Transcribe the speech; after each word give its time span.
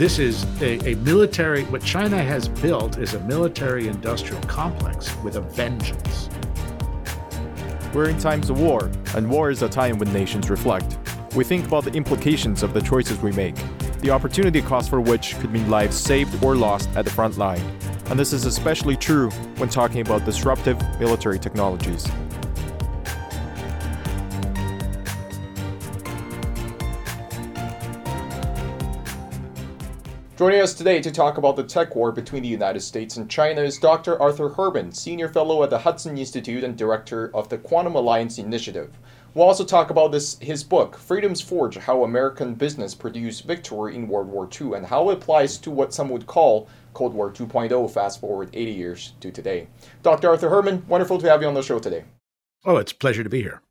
This 0.00 0.18
is 0.18 0.44
a, 0.62 0.92
a, 0.92 0.94
military, 0.96 1.64
what 1.64 1.84
China 1.84 2.22
has 2.22 2.48
built 2.48 2.96
is 2.96 3.12
a 3.12 3.20
military 3.24 3.86
industrial 3.86 4.40
complex 4.44 5.14
with 5.16 5.36
a 5.36 5.42
vengeance. 5.42 6.30
We're 7.92 8.08
in 8.08 8.18
times 8.18 8.48
of 8.48 8.58
war, 8.58 8.90
and 9.14 9.30
war 9.30 9.50
is 9.50 9.60
a 9.60 9.68
time 9.68 9.98
when 9.98 10.10
nations 10.10 10.48
reflect. 10.48 10.96
We 11.34 11.44
think 11.44 11.66
about 11.66 11.84
the 11.84 11.92
implications 11.92 12.62
of 12.62 12.72
the 12.72 12.80
choices 12.80 13.20
we 13.20 13.32
make, 13.32 13.56
the 14.00 14.08
opportunity 14.08 14.62
cost 14.62 14.88
for 14.88 15.02
which 15.02 15.38
could 15.38 15.50
mean 15.50 15.68
lives 15.68 15.98
saved 15.98 16.42
or 16.42 16.56
lost 16.56 16.88
at 16.96 17.04
the 17.04 17.10
front 17.10 17.36
line. 17.36 17.60
And 18.10 18.18
this 18.18 18.32
is 18.32 18.44
especially 18.44 18.96
true 18.96 19.30
when 19.58 19.68
talking 19.68 20.00
about 20.00 20.24
disruptive 20.24 20.76
military 20.98 21.38
technologies. 21.38 22.10
Joining 30.36 30.60
us 30.60 30.74
today 30.74 31.00
to 31.00 31.12
talk 31.12 31.38
about 31.38 31.54
the 31.54 31.62
tech 31.62 31.94
war 31.94 32.10
between 32.10 32.42
the 32.42 32.48
United 32.48 32.80
States 32.80 33.16
and 33.16 33.30
China 33.30 33.60
is 33.60 33.78
Dr. 33.78 34.20
Arthur 34.20 34.48
Herman, 34.48 34.90
Senior 34.90 35.28
Fellow 35.28 35.62
at 35.62 35.70
the 35.70 35.78
Hudson 35.78 36.18
Institute 36.18 36.64
and 36.64 36.76
Director 36.76 37.30
of 37.32 37.48
the 37.48 37.58
Quantum 37.58 37.94
Alliance 37.94 38.38
Initiative. 38.38 38.90
We'll 39.34 39.46
also 39.46 39.64
talk 39.64 39.90
about 39.90 40.10
this 40.10 40.36
his 40.40 40.64
book, 40.64 40.96
Freedom's 40.96 41.40
Forge 41.40 41.76
How 41.76 42.02
American 42.02 42.54
Business 42.54 42.96
Produced 42.96 43.44
Victory 43.44 43.94
in 43.94 44.08
World 44.08 44.26
War 44.26 44.48
II, 44.60 44.72
and 44.74 44.86
how 44.86 45.10
it 45.10 45.18
applies 45.18 45.58
to 45.58 45.70
what 45.70 45.94
some 45.94 46.08
would 46.08 46.26
call 46.26 46.68
Cold 46.92 47.14
War 47.14 47.30
2.0, 47.30 47.90
fast 47.90 48.20
forward 48.20 48.50
80 48.52 48.72
years 48.72 49.12
to 49.20 49.30
today. 49.30 49.68
Dr. 50.02 50.28
Arthur 50.28 50.48
Herman, 50.48 50.84
wonderful 50.88 51.18
to 51.18 51.28
have 51.28 51.42
you 51.42 51.48
on 51.48 51.54
the 51.54 51.62
show 51.62 51.78
today. 51.78 52.04
Oh, 52.64 52.76
it's 52.76 52.92
a 52.92 52.96
pleasure 52.96 53.24
to 53.24 53.30
be 53.30 53.42
here. 53.42 53.62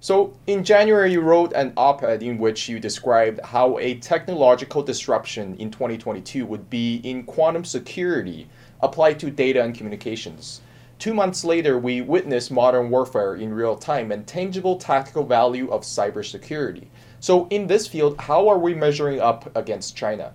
So, 0.00 0.38
in 0.46 0.62
January, 0.62 1.10
you 1.10 1.20
wrote 1.20 1.52
an 1.54 1.72
op 1.76 2.04
ed 2.04 2.22
in 2.22 2.38
which 2.38 2.68
you 2.68 2.78
described 2.78 3.40
how 3.42 3.78
a 3.78 3.96
technological 3.96 4.80
disruption 4.80 5.56
in 5.56 5.72
2022 5.72 6.46
would 6.46 6.70
be 6.70 6.96
in 7.02 7.24
quantum 7.24 7.64
security 7.64 8.48
applied 8.80 9.18
to 9.18 9.30
data 9.30 9.60
and 9.60 9.74
communications. 9.74 10.60
Two 11.00 11.14
months 11.14 11.44
later, 11.44 11.78
we 11.78 12.00
witnessed 12.00 12.52
modern 12.52 12.90
warfare 12.90 13.34
in 13.34 13.52
real 13.52 13.76
time 13.76 14.12
and 14.12 14.24
tangible 14.24 14.76
tactical 14.76 15.24
value 15.24 15.68
of 15.70 15.82
cybersecurity. 15.82 16.86
So, 17.18 17.48
in 17.48 17.66
this 17.66 17.88
field, 17.88 18.20
how 18.20 18.46
are 18.46 18.58
we 18.58 18.74
measuring 18.74 19.20
up 19.20 19.56
against 19.56 19.96
China? 19.96 20.32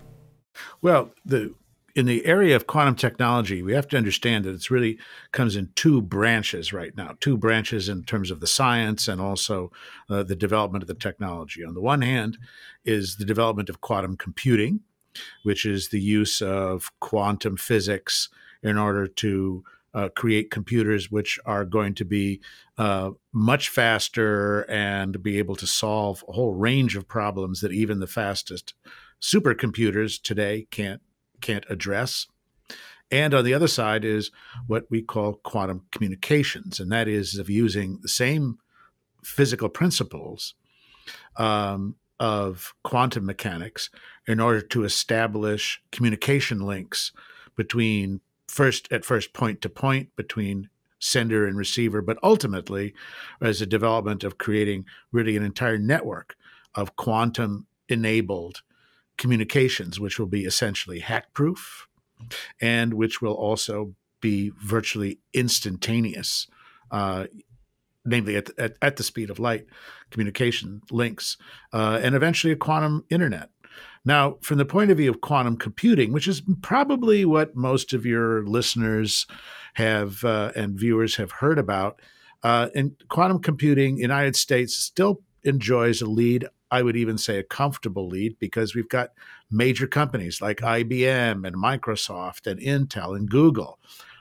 Well, 0.81 1.11
the 1.23 1.53
in 1.95 2.05
the 2.07 2.25
area 2.25 2.55
of 2.55 2.65
quantum 2.65 2.95
technology, 2.95 3.61
we 3.61 3.73
have 3.73 3.87
to 3.89 3.97
understand 3.97 4.45
that 4.45 4.53
it's 4.53 4.71
really 4.71 4.97
comes 5.31 5.55
in 5.55 5.69
two 5.75 6.01
branches 6.01 6.73
right 6.73 6.95
now. 6.97 7.15
Two 7.19 7.37
branches 7.37 7.87
in 7.87 8.03
terms 8.03 8.31
of 8.31 8.39
the 8.39 8.47
science 8.47 9.07
and 9.07 9.21
also 9.21 9.71
uh, 10.09 10.23
the 10.23 10.35
development 10.35 10.83
of 10.83 10.87
the 10.87 10.95
technology. 10.95 11.63
On 11.63 11.73
the 11.73 11.81
one 11.81 12.01
hand, 12.01 12.37
is 12.83 13.17
the 13.17 13.25
development 13.25 13.69
of 13.69 13.81
quantum 13.81 14.17
computing, 14.17 14.79
which 15.43 15.65
is 15.65 15.89
the 15.89 16.01
use 16.01 16.41
of 16.41 16.91
quantum 16.99 17.57
physics 17.57 18.29
in 18.63 18.77
order 18.77 19.05
to 19.05 19.63
uh, 19.93 20.09
create 20.15 20.49
computers 20.49 21.11
which 21.11 21.39
are 21.45 21.65
going 21.65 21.93
to 21.93 22.05
be 22.05 22.41
uh, 22.79 23.11
much 23.31 23.69
faster 23.69 24.61
and 24.61 25.21
be 25.21 25.37
able 25.37 25.55
to 25.55 25.67
solve 25.67 26.23
a 26.27 26.31
whole 26.31 26.55
range 26.55 26.95
of 26.95 27.07
problems 27.07 27.61
that 27.61 27.71
even 27.71 27.99
the 27.99 28.07
fastest 28.07 28.73
supercomputers 29.21 30.19
today 30.19 30.67
can't 30.71 31.01
can't 31.43 31.65
address. 31.69 32.25
And 33.11 33.35
on 33.35 33.45
the 33.45 33.53
other 33.53 33.67
side 33.67 34.03
is 34.03 34.31
what 34.65 34.89
we 34.89 35.03
call 35.03 35.35
quantum 35.43 35.85
communications, 35.91 36.79
and 36.79 36.91
that 36.91 37.07
is 37.07 37.37
of 37.37 37.49
using 37.49 37.99
the 38.01 38.07
same 38.07 38.57
physical 39.23 39.69
principles 39.69 40.55
um, 41.37 41.95
of 42.19 42.73
quantum 42.83 43.25
mechanics 43.25 43.89
in 44.25 44.39
order 44.39 44.61
to 44.61 44.83
establish 44.83 45.81
communication 45.91 46.61
links 46.61 47.11
between 47.55 48.21
first 48.47 48.91
at 48.91 49.05
first 49.05 49.33
point 49.33 49.61
to 49.61 49.69
point 49.69 50.09
between 50.15 50.69
sender 50.99 51.45
and 51.45 51.57
receiver, 51.57 52.01
but 52.01 52.17
ultimately 52.23 52.93
as 53.41 53.61
a 53.61 53.65
development 53.65 54.23
of 54.23 54.37
creating 54.37 54.85
really 55.11 55.35
an 55.35 55.43
entire 55.43 55.77
network 55.77 56.35
of 56.73 56.95
quantum 56.95 57.67
enabled 57.89 58.61
communications, 59.17 59.99
which 59.99 60.19
will 60.19 60.27
be 60.27 60.45
essentially 60.45 60.99
hack 60.99 61.33
proof 61.33 61.87
and 62.61 62.93
which 62.93 63.21
will 63.21 63.33
also 63.33 63.95
be 64.21 64.51
virtually 64.63 65.19
instantaneous, 65.33 66.47
uh, 66.91 67.25
namely 68.05 68.35
at, 68.35 68.49
at, 68.57 68.75
at, 68.81 68.95
the 68.95 69.03
speed 69.03 69.29
of 69.29 69.39
light, 69.39 69.65
communication 70.11 70.81
links, 70.91 71.37
uh, 71.73 71.99
and 72.01 72.15
eventually 72.15 72.53
a 72.53 72.55
quantum 72.55 73.03
internet. 73.09 73.49
Now, 74.05 74.37
from 74.41 74.57
the 74.57 74.65
point 74.65 74.91
of 74.91 74.97
view 74.97 75.09
of 75.09 75.21
quantum 75.21 75.57
computing, 75.57 76.11
which 76.11 76.27
is 76.27 76.41
probably 76.61 77.25
what 77.25 77.55
most 77.55 77.93
of 77.93 78.05
your 78.05 78.45
listeners 78.45 79.25
have 79.75 80.23
uh, 80.23 80.51
and 80.55 80.77
viewers 80.77 81.15
have 81.15 81.31
heard 81.31 81.57
about, 81.57 82.01
uh, 82.43 82.69
in 82.75 82.95
quantum 83.07 83.39
computing, 83.39 83.97
United 83.97 84.35
States 84.35 84.75
still 84.75 85.21
enjoys 85.43 86.01
a 86.01 86.05
lead 86.05 86.47
I 86.73 86.81
would 86.81 86.95
even 86.95 87.19
say 87.19 87.37
a 87.37 87.43
comfortable 87.43 88.07
lead 88.07 88.39
because 88.39 88.73
we've 88.73 88.89
got 88.89 89.11
major 89.51 89.85
companies 89.85 90.41
like 90.41 90.57
IBM 90.57 91.45
and 91.45 91.55
Microsoft 91.55 92.47
and 92.47 92.59
Intel 92.59 93.15
and 93.15 93.29
Google 93.29 93.77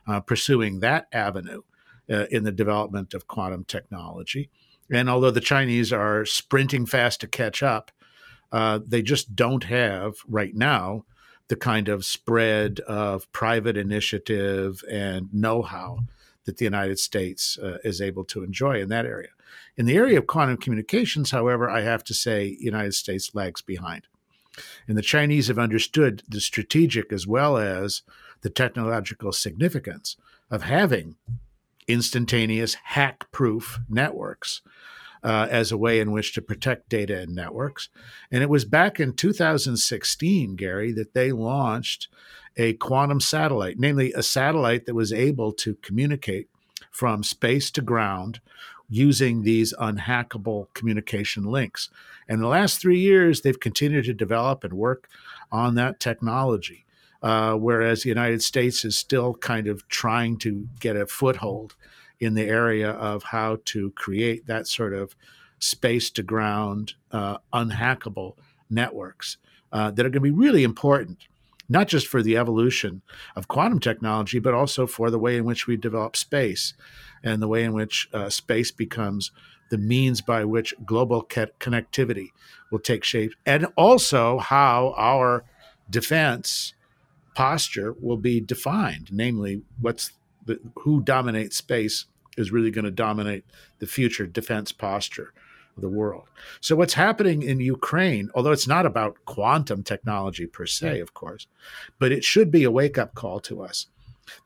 uh, 0.07 0.21
pursuing 0.21 0.81
that 0.81 1.07
avenue 1.13 1.63
uh, 2.11 2.27
in 2.31 2.45
the 2.45 2.53
development 2.53 3.15
of 3.15 3.27
quantum 3.27 3.65
technology. 3.65 4.51
And 4.91 5.09
although 5.09 5.31
the 5.31 5.41
Chinese 5.41 5.95
are 5.95 6.27
sprinting 6.27 6.85
fast 6.85 7.23
to 7.23 7.27
catch 7.27 7.63
up, 7.63 7.91
uh, 8.53 8.81
they 8.87 9.01
just 9.01 9.35
don't 9.35 9.65
have 9.65 10.17
right 10.29 10.55
now 10.55 11.07
the 11.49 11.57
kind 11.57 11.89
of 11.89 12.05
spread 12.05 12.81
of 12.81 13.33
private 13.33 13.79
initiative 13.79 14.85
and 14.91 15.33
know 15.33 15.63
how 15.63 16.01
that 16.45 16.57
the 16.57 16.65
United 16.65 16.99
States 16.99 17.59
uh, 17.59 17.79
is 17.85 18.01
able 18.01 18.25
to 18.25 18.43
enjoy 18.43 18.81
in 18.81 18.89
that 18.89 19.07
area. 19.07 19.31
In 19.77 19.87
the 19.87 19.97
area 19.97 20.19
of 20.19 20.27
quantum 20.27 20.57
communications, 20.57 21.31
however, 21.31 21.71
I 21.71 21.83
have 21.83 22.05
to 22.05 22.15
say 22.15 22.57
United 22.61 22.95
States 22.95 23.35
lags 23.35 23.63
behind. 23.63 24.07
And 24.87 24.99
the 24.99 25.03
Chinese 25.03 25.49
have 25.49 25.59
understood 25.59 26.23
the 26.29 26.41
strategic 26.41 27.13
as 27.13 27.27
well 27.27 27.57
as 27.57 28.03
the 28.43 28.51
technological 28.51 29.33
significance 29.33 30.17
of 30.51 30.63
having 30.63 31.17
instantaneous 31.89 32.75
hack 32.75 33.31
proof 33.33 33.81
networks 33.89 34.61
uh, 35.23 35.47
as 35.51 35.71
a 35.71 35.77
way 35.77 36.01
in 36.01 36.11
which 36.13 36.35
to 36.35 36.43
protect 36.43 36.89
data 36.89 37.21
and 37.21 37.35
networks. 37.35 37.89
And 38.31 38.43
it 38.43 38.51
was 38.51 38.65
back 38.65 38.99
in 38.99 39.15
2016, 39.15 40.57
Gary, 40.57 40.93
that 40.93 41.15
they 41.15 41.33
launched 41.33 42.09
a 42.57 42.75
quantum 42.75 43.21
satellite, 43.21 43.79
namely 43.79 44.13
a 44.13 44.23
satellite 44.23 44.87
that 44.87 44.95
was 44.95 45.13
able 45.13 45.53
to 45.53 45.77
communicate 45.77 46.49
from 46.91 47.23
space 47.23 47.71
to 47.71 47.81
ground 47.81 48.41
using 48.89 49.43
these 49.43 49.73
unhackable 49.81 50.67
communication 50.75 51.45
links. 51.45 51.89
And 52.29 52.43
the 52.43 52.49
last 52.49 52.81
three 52.81 52.99
years, 52.99 53.41
they've 53.41 53.59
continued 53.59 54.05
to 54.05 54.13
develop 54.13 54.65
and 54.65 54.75
work 54.75 55.09
on 55.51 55.77
that 55.77 55.99
technology. 55.99 56.85
Uh, 57.23 57.55
whereas 57.55 58.03
the 58.03 58.09
United 58.09 58.43
States 58.43 58.85
is 58.85 58.99
still 58.99 59.35
kind 59.35 59.69
of 59.69 59.87
trying 59.89 60.37
to 60.37 60.69
get 60.81 60.97
a 60.97 61.07
foothold 61.07 61.77
in 62.23 62.35
the 62.35 62.45
area 62.45 62.91
of 62.91 63.25
how 63.25 63.59
to 63.65 63.91
create 63.91 64.47
that 64.47 64.69
sort 64.69 64.95
of 64.95 65.17
space 65.59 66.09
to 66.09 66.23
ground, 66.23 66.95
uh, 67.11 67.39
unhackable 67.53 68.37
networks 68.71 69.39
uh, 69.73 69.91
that 69.91 70.07
are 70.07 70.09
going 70.09 70.23
to 70.23 70.31
be 70.31 70.31
really 70.31 70.63
important, 70.63 71.27
not 71.69 71.89
just 71.89 72.07
for 72.07 72.23
the 72.23 72.37
evolution 72.37 73.03
of 73.35 73.49
quantum 73.49 73.81
technology, 73.81 74.39
but 74.39 74.55
also 74.55 74.87
for 74.87 75.11
the 75.11 75.19
way 75.19 75.37
in 75.37 75.45
which 75.45 75.67
we 75.67 75.77
develop 75.77 76.15
space 76.15 76.75
and 77.25 77.43
the 77.43 77.49
way 77.49 77.65
in 77.65 77.73
which 77.73 78.09
uh, 78.13 78.31
space 78.31 78.71
becomes 78.71 79.33
the 79.71 79.79
means 79.79 80.21
by 80.21 80.45
which 80.45 80.75
global 80.87 81.25
connectivity 81.25 82.29
will 82.71 82.79
take 82.79 83.03
shape, 83.03 83.33
and 83.45 83.67
also 83.77 84.39
how 84.39 84.95
our 84.97 85.45
defense 85.91 86.75
posture 87.35 87.95
will 88.01 88.17
be 88.17 88.41
defined. 88.41 89.09
Namely, 89.11 89.63
what's 89.81 90.13
the, 90.45 90.61
who 90.81 91.01
dominates 91.03 91.57
space 91.57 92.07
is 92.37 92.53
really 92.53 92.71
going 92.71 92.85
to 92.85 92.91
dominate 92.91 93.45
the 93.79 93.87
future 93.87 94.27
defense 94.27 94.73
posture 94.73 95.33
of 95.77 95.83
the 95.83 95.89
world. 95.89 96.25
So, 96.61 96.77
what's 96.77 96.95
happening 96.95 97.43
in 97.43 97.61
Ukraine, 97.61 98.31
although 98.35 98.53
it's 98.53 98.69
not 98.69 98.87
about 98.87 99.17
quantum 99.25 99.83
technology 99.83 100.47
per 100.47 100.67
se, 100.67 101.01
of 101.01 101.15
course, 101.15 101.47
but 101.99 102.13
it 102.13 102.25
should 102.25 102.51
be 102.51 102.65
a 102.65 102.71
wake 102.71 102.99
up 102.99 103.15
call 103.15 103.41
to 103.41 103.63
us 103.63 103.87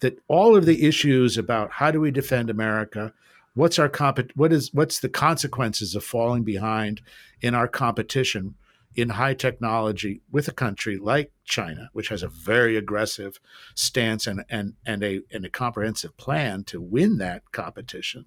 that 0.01 0.19
all 0.29 0.57
of 0.57 0.67
the 0.67 0.87
issues 0.87 1.37
about 1.37 1.71
how 1.71 1.91
do 1.91 2.01
we 2.01 2.11
defend 2.11 2.51
America, 2.51 3.13
what's 3.55 3.79
our 3.79 3.89
comp- 3.89 4.33
what 4.35 4.53
is 4.53 4.73
what's 4.73 5.01
the 5.01 5.09
consequences 5.09 5.95
of 5.95 6.05
falling 6.05 6.43
behind 6.43 7.01
in 7.41 7.55
our 7.55 7.69
competition 7.69 8.55
in 8.97 9.11
high 9.11 9.35
technology 9.35 10.23
with 10.31 10.49
a 10.49 10.53
country 10.53 10.97
like 10.97 11.31
China, 11.45 11.91
which 11.93 12.09
has 12.09 12.23
a 12.23 12.29
very 12.29 12.77
aggressive 12.77 13.39
stance 13.75 14.27
and 14.27 14.45
and 14.49 14.75
and 14.85 15.05
a 15.05 15.21
and 15.31 15.45
a 15.45 15.51
comprehensive 15.51 16.17
plan 16.17 16.65
to 16.65 16.81
win 16.81 17.19
that 17.19 17.53
competition. 17.53 18.25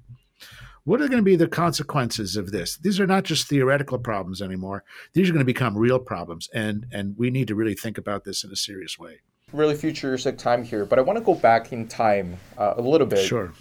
What 0.85 1.01
are 1.01 1.07
going 1.07 1.19
to 1.19 1.23
be 1.23 1.35
the 1.35 1.47
consequences 1.47 2.37
of 2.37 2.51
this? 2.51 2.77
These 2.77 2.99
are 2.99 3.07
not 3.07 3.23
just 3.23 3.47
theoretical 3.47 3.99
problems 3.99 4.41
anymore. 4.41 4.83
These 5.13 5.29
are 5.29 5.33
going 5.33 5.45
to 5.45 5.45
become 5.45 5.77
real 5.77 5.99
problems, 5.99 6.49
and 6.53 6.85
and 6.91 7.17
we 7.17 7.29
need 7.29 7.47
to 7.49 7.55
really 7.55 7.75
think 7.75 7.97
about 7.97 8.23
this 8.23 8.43
in 8.43 8.51
a 8.51 8.55
serious 8.55 8.97
way. 8.97 9.21
Really 9.51 9.75
futuristic 9.75 10.37
time 10.37 10.63
here, 10.63 10.85
but 10.85 10.99
I 10.99 11.01
want 11.01 11.17
to 11.17 11.25
go 11.25 11.33
back 11.33 11.73
in 11.73 11.87
time 11.87 12.37
uh, 12.57 12.75
a 12.77 12.81
little 12.81 13.07
bit. 13.07 13.25
Sure. 13.25 13.51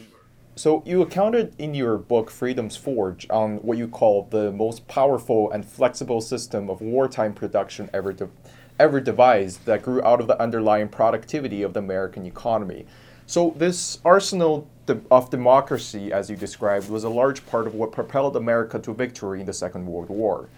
So 0.58 0.82
you 0.84 1.02
accounted 1.02 1.54
in 1.56 1.72
your 1.72 1.96
book 1.96 2.32
Freedom's 2.32 2.74
Forge 2.76 3.28
on 3.30 3.58
what 3.58 3.78
you 3.78 3.86
call 3.86 4.26
the 4.28 4.50
most 4.50 4.88
powerful 4.88 5.52
and 5.52 5.64
flexible 5.64 6.20
system 6.20 6.68
of 6.68 6.80
wartime 6.80 7.32
production 7.32 7.88
ever 7.94 8.12
de- 8.12 8.28
ever 8.76 9.00
devised 9.00 9.64
that 9.66 9.82
grew 9.82 10.02
out 10.02 10.20
of 10.20 10.26
the 10.26 10.36
underlying 10.42 10.88
productivity 10.88 11.62
of 11.62 11.74
the 11.74 11.78
American 11.78 12.26
economy. 12.26 12.86
So 13.24 13.54
this 13.56 14.00
arsenal 14.04 14.66
of 15.12 15.30
democracy, 15.30 16.12
as 16.12 16.28
you 16.28 16.34
described, 16.34 16.90
was 16.90 17.04
a 17.04 17.08
large 17.08 17.46
part 17.46 17.68
of 17.68 17.76
what 17.76 17.92
propelled 17.92 18.34
America 18.34 18.80
to 18.80 18.92
victory 18.92 19.38
in 19.38 19.46
the 19.46 19.52
Second 19.52 19.86
World 19.86 20.08
War. 20.08 20.48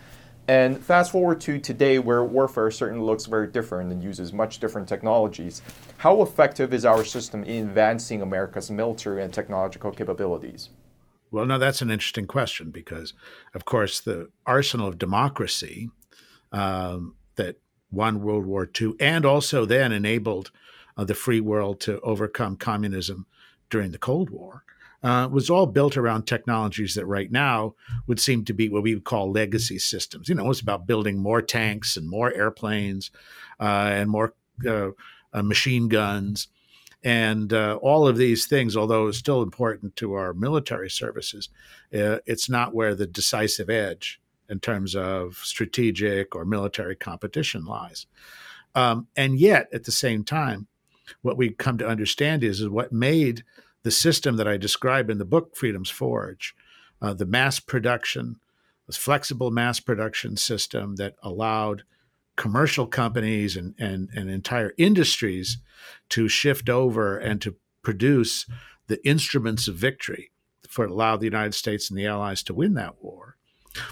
And 0.49 0.83
fast 0.83 1.13
forward 1.13 1.41
to 1.43 1.59
today, 1.59 1.99
where 1.99 2.25
warfare 2.25 2.71
certainly 2.71 3.05
looks 3.05 3.27
very 3.27 3.47
different 3.47 3.93
and 3.93 4.03
uses 4.03 4.33
much 4.33 4.59
different 4.59 4.89
technologies. 4.89 5.63
How 5.99 6.23
effective 6.23 6.75
is 6.75 6.85
our 6.85 7.05
system 7.05 7.45
in 7.45 7.69
advancing 7.69 8.21
America's 8.21 8.71
military 8.71 9.23
and 9.23 9.33
technological 9.33 9.93
capabilities? 9.93 10.71
Well, 11.31 11.47
now 11.47 11.59
that's 11.59 11.83
an 11.83 11.91
interesting 11.91 12.27
question 12.27 12.71
because, 12.71 13.15
of 13.55 13.65
course, 13.65 14.01
the 14.01 14.31
arsenal 14.45 14.89
of 14.89 14.99
democracy 14.99 15.91
um, 16.51 17.15
that 17.37 17.61
won 17.93 18.21
World 18.21 18.47
War 18.47 18.69
II 18.81 18.95
and 18.99 19.25
also 19.25 19.65
then 19.65 19.93
enabled 19.93 20.51
uh, 20.97 21.05
the 21.05 21.15
free 21.15 21.41
world 21.41 21.81
to 21.81 22.01
overcome 22.01 22.57
communism 22.57 23.27
during 23.69 23.93
the 23.93 23.99
Cold 23.99 24.31
War 24.31 24.65
uh, 25.02 25.29
was 25.31 25.49
all 25.49 25.67
built 25.67 25.97
around 25.97 26.25
technologies 26.25 26.94
that 26.94 27.06
right 27.06 27.31
now 27.31 27.75
would 28.06 28.20
seem 28.20 28.44
to 28.44 28.52
be 28.52 28.69
what 28.69 28.82
we 28.82 28.94
would 28.94 29.05
call 29.05 29.31
legacy 29.31 29.79
systems. 29.79 30.29
You 30.29 30.35
know, 30.35 30.50
it's 30.50 30.61
about 30.61 30.87
building 30.87 31.19
more 31.19 31.43
tanks 31.43 31.97
and 31.97 32.08
more 32.08 32.32
airplanes 32.32 33.11
uh, 33.58 33.91
and 33.93 34.11
more 34.11 34.35
uh, 34.67 34.91
uh 35.32 35.43
machine 35.43 35.88
guns. 35.88 36.49
And 37.02 37.52
uh, 37.52 37.79
all 37.81 38.06
of 38.06 38.19
these 38.19 38.47
things, 38.47 38.76
although 38.76 39.06
it's 39.06 39.17
still 39.17 39.43
important 39.43 39.97
to 39.97 40.12
our 40.12 40.35
military 40.35 40.91
services, 40.91 41.49
uh, 41.94 42.19
it's 42.26 42.50
not 42.50 42.75
where 42.75 42.94
the 42.94 43.06
decisive 43.06 43.70
edge 43.70 44.20
in 44.50 44.61
terms 44.61 44.94
of 44.94 45.37
strategic 45.43 46.35
or 46.35 46.44
military 46.44 46.96
competition 46.96 47.64
lies. 47.64 48.06
Um, 48.75 49.06
and 49.17 49.38
yet, 49.38 49.69
at 49.73 49.85
the 49.85 49.93
same 49.93 50.25
time, 50.25 50.67
what 51.23 51.37
we 51.37 51.50
come 51.50 51.79
to 51.79 51.88
understand 51.88 52.44
is, 52.44 52.61
is 52.61 52.69
what 52.69 52.93
made 52.93 53.44
the 53.82 53.91
system 53.91 54.37
that 54.37 54.49
I 54.49 54.56
describe 54.56 55.11
in 55.11 55.19
the 55.19 55.25
book, 55.25 55.56
Freedom's 55.56 55.91
Forge, 55.91 56.55
uh, 57.00 57.15
the 57.15 57.27
mass 57.27 57.61
production, 57.61 58.37
this 58.87 58.97
flexible 58.97 59.50
mass 59.50 59.81
production 59.81 60.37
system 60.37 60.97
that 60.97 61.15
allowed 61.23 61.85
commercial 62.37 62.87
companies 62.87 63.56
and, 63.56 63.75
and, 63.79 64.09
and 64.15 64.31
entire 64.31 64.73
industries 64.79 65.59
to 66.09 66.29
shift 66.29 66.69
over 66.69 67.17
and 67.17 67.41
to 67.43 67.56
produce 67.82 68.47
the 68.87 69.05
instruments 69.06 69.69
of 69.69 69.77
victory 69.77 70.31
for 70.69 70.85
allow 70.85 71.17
the 71.17 71.25
United 71.25 71.55
States 71.55 71.91
and 71.91 71.99
the 71.99 72.06
Allies 72.06 72.43
to 72.44 72.55
win 72.55 72.75
that 72.75 73.03
war. 73.03 73.37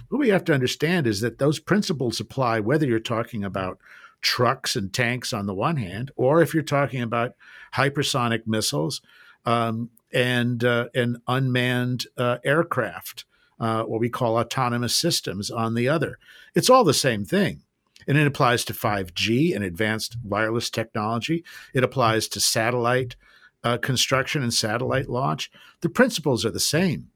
What 0.08 0.18
we 0.18 0.28
have 0.30 0.44
to 0.44 0.54
understand 0.54 1.06
is 1.06 1.20
that 1.20 1.38
those 1.38 1.58
principles 1.58 2.20
apply 2.20 2.60
whether 2.60 2.86
you're 2.86 3.00
talking 3.00 3.44
about 3.44 3.78
trucks 4.20 4.74
and 4.74 4.92
tanks 4.92 5.32
on 5.32 5.46
the 5.46 5.54
one 5.54 5.76
hand, 5.76 6.10
or 6.16 6.42
if 6.42 6.52
you're 6.52 6.62
talking 6.62 7.02
about 7.02 7.34
hypersonic 7.74 8.46
missiles 8.46 9.00
um, 9.48 9.88
and 10.12 10.62
uh, 10.62 10.88
unmanned 11.26 12.06
uh, 12.18 12.36
aircraft, 12.44 13.24
uh, 13.58 13.82
what 13.84 13.98
we 13.98 14.10
call 14.10 14.36
autonomous 14.36 14.94
systems, 14.94 15.50
on 15.50 15.74
the 15.74 15.88
other. 15.88 16.18
It's 16.54 16.68
all 16.68 16.84
the 16.84 16.92
same 16.92 17.24
thing. 17.24 17.62
And 18.06 18.18
it 18.18 18.26
applies 18.26 18.64
to 18.66 18.74
5G 18.74 19.54
and 19.54 19.64
advanced 19.64 20.18
wireless 20.22 20.68
technology. 20.68 21.44
It 21.72 21.82
applies 21.82 22.28
to 22.28 22.40
satellite 22.40 23.16
uh, 23.64 23.78
construction 23.78 24.42
and 24.42 24.52
satellite 24.52 25.08
launch. 25.08 25.50
The 25.80 25.88
principles 25.88 26.44
are 26.44 26.50
the 26.50 26.60
same. 26.60 27.08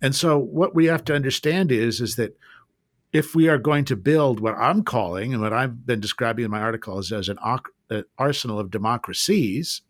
And 0.00 0.14
so, 0.14 0.38
what 0.38 0.74
we 0.74 0.86
have 0.86 1.04
to 1.04 1.14
understand 1.14 1.70
is, 1.70 2.00
is 2.00 2.16
that 2.16 2.38
if 3.12 3.34
we 3.34 3.48
are 3.48 3.58
going 3.58 3.84
to 3.86 3.96
build 3.96 4.40
what 4.40 4.54
I'm 4.56 4.82
calling 4.82 5.32
and 5.32 5.42
what 5.42 5.52
I've 5.52 5.86
been 5.86 6.00
describing 6.00 6.44
in 6.44 6.50
my 6.50 6.60
article 6.60 6.98
as, 6.98 7.12
as 7.12 7.28
an, 7.28 7.38
an 7.90 8.04
arsenal 8.18 8.58
of 8.58 8.70
democracies, 8.70 9.82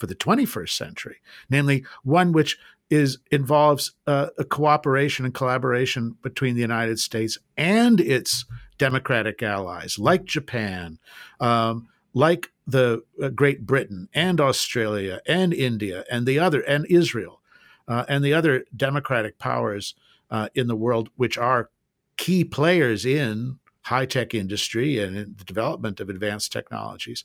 for 0.00 0.06
the 0.06 0.14
21st 0.14 0.70
century, 0.70 1.16
namely 1.50 1.84
one 2.02 2.32
which 2.32 2.58
is 2.88 3.18
involves 3.30 3.92
uh, 4.08 4.28
a 4.36 4.44
cooperation 4.44 5.24
and 5.24 5.32
collaboration 5.32 6.16
between 6.22 6.56
the 6.56 6.60
United 6.60 6.98
States 6.98 7.38
and 7.56 8.00
its 8.00 8.44
democratic 8.78 9.42
allies, 9.42 9.98
like 9.98 10.24
Japan, 10.24 10.98
um, 11.38 11.86
like 12.14 12.50
the 12.66 13.04
uh, 13.22 13.28
Great 13.28 13.64
Britain 13.64 14.08
and 14.12 14.40
Australia 14.40 15.20
and 15.26 15.54
India 15.54 16.04
and 16.10 16.26
the 16.26 16.38
other 16.40 16.62
and 16.62 16.84
Israel 16.86 17.40
uh, 17.86 18.04
and 18.08 18.24
the 18.24 18.34
other 18.34 18.64
democratic 18.74 19.38
powers 19.38 19.94
uh, 20.30 20.48
in 20.54 20.66
the 20.66 20.76
world, 20.76 21.10
which 21.16 21.38
are 21.38 21.70
key 22.16 22.42
players 22.42 23.04
in 23.04 23.58
high 23.82 24.06
tech 24.06 24.34
industry 24.34 24.98
and 24.98 25.16
in 25.16 25.34
the 25.36 25.44
development 25.44 26.00
of 26.00 26.08
advanced 26.08 26.52
technologies. 26.52 27.24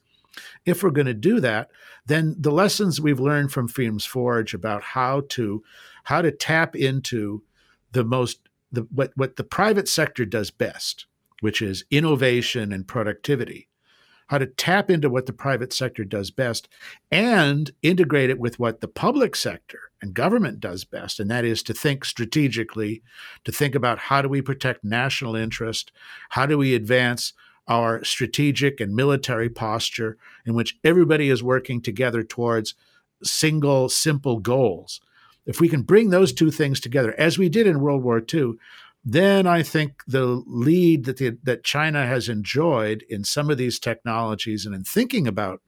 If 0.66 0.84
we're 0.84 0.90
going 0.90 1.08
to 1.08 1.14
do 1.14 1.40
that, 1.40 1.70
then 2.06 2.36
the 2.38 2.52
lessons 2.52 3.02
we've 3.02 3.20
learned 3.20 3.52
from 3.52 3.68
Freedom's 3.68 4.06
Forge 4.06 4.54
about 4.54 4.84
how 4.84 5.24
to 5.30 5.64
how 6.04 6.22
to 6.22 6.32
tap 6.32 6.76
into 6.76 7.44
the 7.92 8.04
most 8.04 8.40
the 8.72 8.82
what 8.92 9.12
what 9.16 9.36
the 9.36 9.44
private 9.44 9.88
sector 9.88 10.26
does 10.26 10.52
best, 10.52 11.06
which 11.42 11.62
is 11.62 11.86
innovation 11.92 12.72
and 12.72 12.88
productivity, 12.88 13.68
how 14.28 14.38
to 14.38 14.48
tap 14.48 14.90
into 14.90 15.10
what 15.10 15.26
the 15.26 15.34
private 15.34 15.72
sector 15.72 16.04
does 16.04 16.32
best 16.32 16.68
and 17.12 17.72
integrate 17.82 18.30
it 18.30 18.40
with 18.40 18.60
what 18.60 18.82
the 18.82 18.88
public 18.88 19.36
sector 19.36 19.80
and 20.02 20.14
government 20.14 20.60
does 20.60 20.84
best 20.84 21.20
and 21.20 21.30
that 21.30 21.46
is 21.46 21.62
to 21.64 21.74
think 21.74 22.04
strategically 22.04 23.02
to 23.44 23.52
think 23.52 23.76
about 23.76 24.00
how 24.00 24.22
do 24.22 24.30
we 24.30 24.42
protect 24.42 24.84
national 24.84 25.36
interest 25.36 25.92
how 26.30 26.46
do 26.46 26.58
we 26.58 26.74
advance 26.74 27.34
our 27.68 28.04
strategic 28.04 28.80
and 28.80 28.96
military 28.96 29.50
posture 29.50 30.18
in 30.46 30.54
which 30.54 30.78
everybody 30.84 31.30
is 31.30 31.42
working 31.42 31.82
together 31.82 32.24
towards 32.24 32.76
single, 33.24 33.90
simple 33.90 34.40
goals. 34.40 35.02
If 35.46 35.60
we 35.60 35.70
can 35.70 35.84
bring 35.84 36.10
those 36.10 36.34
two 36.34 36.52
things 36.52 36.80
together, 36.80 37.14
as 37.18 37.38
we 37.38 37.50
did 37.50 37.68
in 37.68 37.82
World 37.82 38.04
War 38.04 38.22
II, 38.34 38.54
then 39.04 39.46
I 39.46 39.62
think 39.62 40.04
the 40.08 40.26
lead 40.26 41.06
that 41.06 41.18
the, 41.18 41.38
that 41.44 41.64
China 41.64 42.06
has 42.08 42.28
enjoyed 42.28 43.06
in 43.08 43.24
some 43.24 43.52
of 43.52 43.58
these 43.58 43.78
technologies 43.78 44.66
and 44.66 44.74
in 44.74 44.84
thinking 44.84 45.28
about 45.28 45.62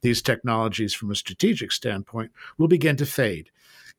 these 0.00 0.22
technologies 0.22 0.94
from 0.94 1.10
a 1.10 1.16
strategic 1.16 1.72
standpoint 1.72 2.30
will 2.56 2.68
begin 2.68 2.96
to 2.96 3.06
fade. 3.06 3.50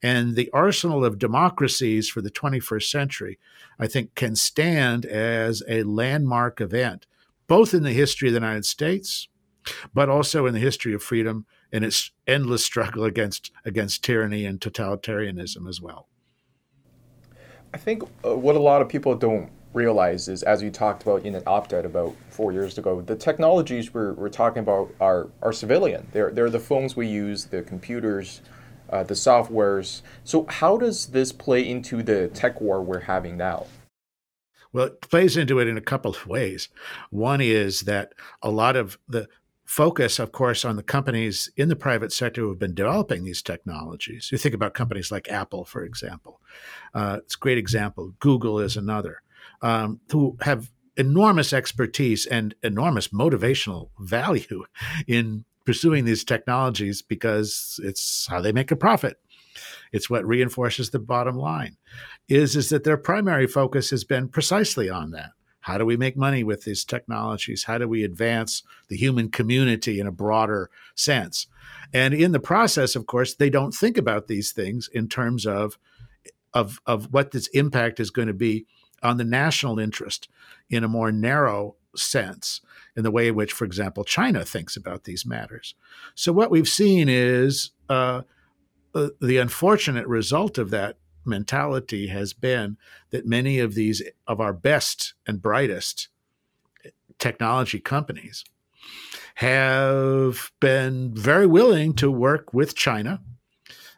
And 0.02 0.38
the 0.38 0.50
arsenal 0.52 1.04
of 1.04 1.20
democracies 1.20 2.08
for 2.08 2.22
the 2.22 2.32
21st 2.32 2.90
century, 2.90 3.38
I 3.78 3.88
think, 3.88 4.16
can 4.16 4.38
stand 4.38 5.06
as 5.06 5.62
a 5.68 5.84
landmark 5.84 6.62
event 6.62 7.06
both 7.50 7.74
in 7.74 7.84
the 7.84 7.92
history 7.92 8.30
of 8.30 8.34
the 8.34 8.40
United 8.40 8.64
States, 8.64 9.28
but 9.94 10.08
also 10.08 10.46
in 10.46 10.54
the 10.54 10.60
history 10.60 10.94
of 10.94 11.04
freedom 11.04 11.46
and 11.74 11.84
its 11.84 12.12
endless 12.26 12.64
struggle 12.64 13.04
against 13.04 13.52
against 13.66 14.04
tyranny 14.04 14.46
and 14.46 14.62
totalitarianism 14.62 15.68
as 15.68 15.82
well. 15.82 16.08
I 17.74 17.78
think 17.78 18.04
uh, 18.26 18.36
what 18.36 18.56
a 18.56 18.60
lot 18.60 18.82
of 18.82 18.88
people 18.88 19.14
don't 19.16 19.52
realize 19.74 20.28
is, 20.28 20.42
as 20.44 20.64
you 20.64 20.72
talked 20.72 21.04
about 21.04 21.26
in 21.26 21.36
an 21.36 21.44
op-ed 21.46 21.86
about 21.86 22.16
four 22.30 22.52
years 22.52 22.78
ago, 22.78 23.02
the 23.02 23.16
technologies 23.16 23.94
we're, 23.94 24.14
we're 24.14 24.30
talking 24.30 24.62
about 24.62 24.92
are, 25.00 25.30
are 25.44 25.54
civilian. 25.54 26.08
They're, 26.12 26.32
they're 26.32 26.50
the 26.50 26.60
phones 26.60 26.96
we 26.96 27.08
use, 27.08 27.46
the 27.46 27.62
computers, 27.62 28.42
uh, 28.90 29.04
the 29.04 29.14
softwares. 29.14 30.02
So 30.24 30.48
how 30.50 30.78
does 30.78 31.08
this 31.08 31.32
play 31.32 31.70
into 31.70 32.02
the 32.02 32.30
tech 32.30 32.60
war 32.60 32.82
we're 32.82 33.02
having 33.02 33.38
now? 33.38 33.68
Well, 34.72 34.88
it 34.88 35.02
plays 35.02 35.38
into 35.38 35.60
it 35.60 35.68
in 35.68 35.78
a 35.78 35.82
couple 35.82 36.12
of 36.12 36.28
ways. 36.28 36.70
One 37.10 37.42
is 37.42 37.82
that 37.82 38.14
a 38.42 38.52
lot 38.52 38.76
of 38.76 39.00
the 39.08 39.28
focus, 39.66 40.18
of 40.20 40.32
course, 40.32 40.66
on 40.66 40.76
the 40.76 40.84
companies 40.84 41.52
in 41.56 41.70
the 41.70 41.76
private 41.76 42.12
sector 42.12 42.42
who 42.42 42.50
have 42.50 42.60
been 42.60 42.74
developing 42.74 43.24
these 43.24 43.42
technologies. 43.42 44.30
You 44.32 44.38
think 44.38 44.56
about 44.56 44.74
companies 44.74 45.12
like 45.12 45.30
Apple, 45.30 45.66
for 45.66 45.84
example. 45.84 46.42
Uh, 46.94 47.18
it's 47.20 47.36
a 47.36 47.40
great 47.40 47.58
example. 47.58 48.14
Google 48.20 48.60
is 48.60 48.78
another, 48.78 49.22
um, 49.62 50.00
who 50.12 50.38
have 50.42 50.72
enormous 50.98 51.54
expertise 51.54 52.26
and 52.26 52.56
enormous 52.64 53.10
motivational 53.10 53.90
value 54.00 54.66
in 55.08 55.46
pursuing 55.66 56.04
these 56.04 56.24
technologies 56.24 57.04
because 57.04 57.80
it's 57.84 58.26
how 58.28 58.42
they 58.42 58.52
make 58.52 58.72
a 58.72 58.76
profit. 58.76 59.20
It's 59.92 60.10
what 60.10 60.26
reinforces 60.26 60.90
the 60.90 61.00
bottom 61.00 61.36
line. 61.36 61.78
Is 62.28 62.56
is 62.56 62.70
that 62.70 62.84
their 62.84 62.98
primary 62.98 63.48
focus 63.48 63.90
has 63.90 64.04
been 64.04 64.28
precisely 64.28 64.90
on 64.90 65.12
that. 65.12 65.32
How 65.62 65.78
do 65.78 65.86
we 65.86 65.98
make 65.98 66.16
money 66.16 66.44
with 66.44 66.64
these 66.64 66.86
technologies? 66.86 67.66
How 67.66 67.78
do 67.78 67.88
we 67.88 68.04
advance 68.04 68.64
the 68.88 68.96
human 68.96 69.30
community 69.30 70.00
in 70.00 70.08
a 70.08 70.12
broader 70.12 70.70
sense? 70.96 71.48
And 71.94 72.14
in 72.14 72.32
the 72.32 72.40
process, 72.40 72.96
of 72.96 73.08
course, 73.08 73.36
they 73.36 73.50
don't 73.50 73.74
think 73.74 73.98
about 73.98 74.28
these 74.28 74.52
things 74.52 74.90
in 74.94 75.08
terms 75.08 75.46
of 75.46 75.78
of 76.54 76.80
of 76.86 77.14
what 77.14 77.32
this 77.32 77.48
impact 77.48 78.00
is 78.00 78.10
going 78.10 78.28
to 78.28 78.34
be 78.34 78.66
on 79.04 79.18
the 79.18 79.24
national 79.24 79.80
interest 79.80 80.28
in 80.70 80.84
a 80.84 80.88
more 80.88 81.12
narrow 81.12 81.76
sense 81.96 82.62
in 82.96 83.04
the 83.04 83.12
way 83.12 83.30
in 83.30 83.36
which, 83.36 83.54
for 83.54 83.66
example, 83.66 84.04
China 84.04 84.44
thinks 84.44 84.76
about 84.76 85.04
these 85.04 85.26
matters. 85.26 85.76
So 86.16 86.32
what 86.32 86.52
we've 86.52 86.68
seen 86.68 87.08
is 87.10 87.72
uh, 87.90 88.22
uh, 88.96 89.10
the 89.22 89.38
unfortunate 89.38 90.08
result 90.08 90.58
of 90.58 90.70
that 90.72 90.98
mentality 91.26 92.08
has 92.08 92.34
been 92.34 92.78
that 93.12 93.26
many 93.26 93.60
of 93.60 93.76
these 93.76 94.02
of 94.28 94.40
our 94.40 94.54
best 94.54 95.14
and 95.28 95.42
brightest 95.42 96.08
technology 97.20 97.80
companies 97.80 98.44
have 99.36 100.52
been 100.60 101.14
very 101.14 101.46
willing 101.46 101.94
to 101.94 102.10
work 102.10 102.54
with 102.54 102.76
China 102.76 103.22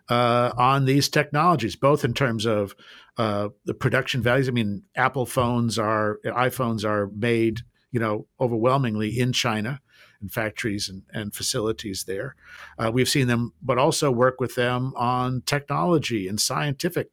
uh, 0.09 0.51
on 0.57 0.85
these 0.85 1.07
technologies, 1.07 1.75
both 1.75 2.03
in 2.03 2.13
terms 2.13 2.45
of 2.45 2.75
uh, 3.17 3.49
the 3.65 3.73
production 3.73 4.21
values. 4.21 4.47
I 4.47 4.51
mean, 4.51 4.83
Apple 4.95 5.25
phones 5.25 5.79
are 5.79 6.19
iPhones 6.25 6.83
are 6.83 7.09
made, 7.15 7.61
you 7.91 7.99
know, 7.99 8.27
overwhelmingly 8.39 9.17
in 9.19 9.31
China 9.31 9.79
in 10.21 10.29
factories 10.29 10.87
and, 10.87 11.03
and 11.13 11.33
facilities 11.33 12.03
there. 12.03 12.35
Uh, 12.77 12.91
we've 12.93 13.09
seen 13.09 13.27
them, 13.27 13.53
but 13.61 13.77
also 13.77 14.11
work 14.11 14.39
with 14.39 14.55
them 14.55 14.93
on 14.95 15.41
technology 15.45 16.27
and 16.27 16.39
scientific 16.39 17.09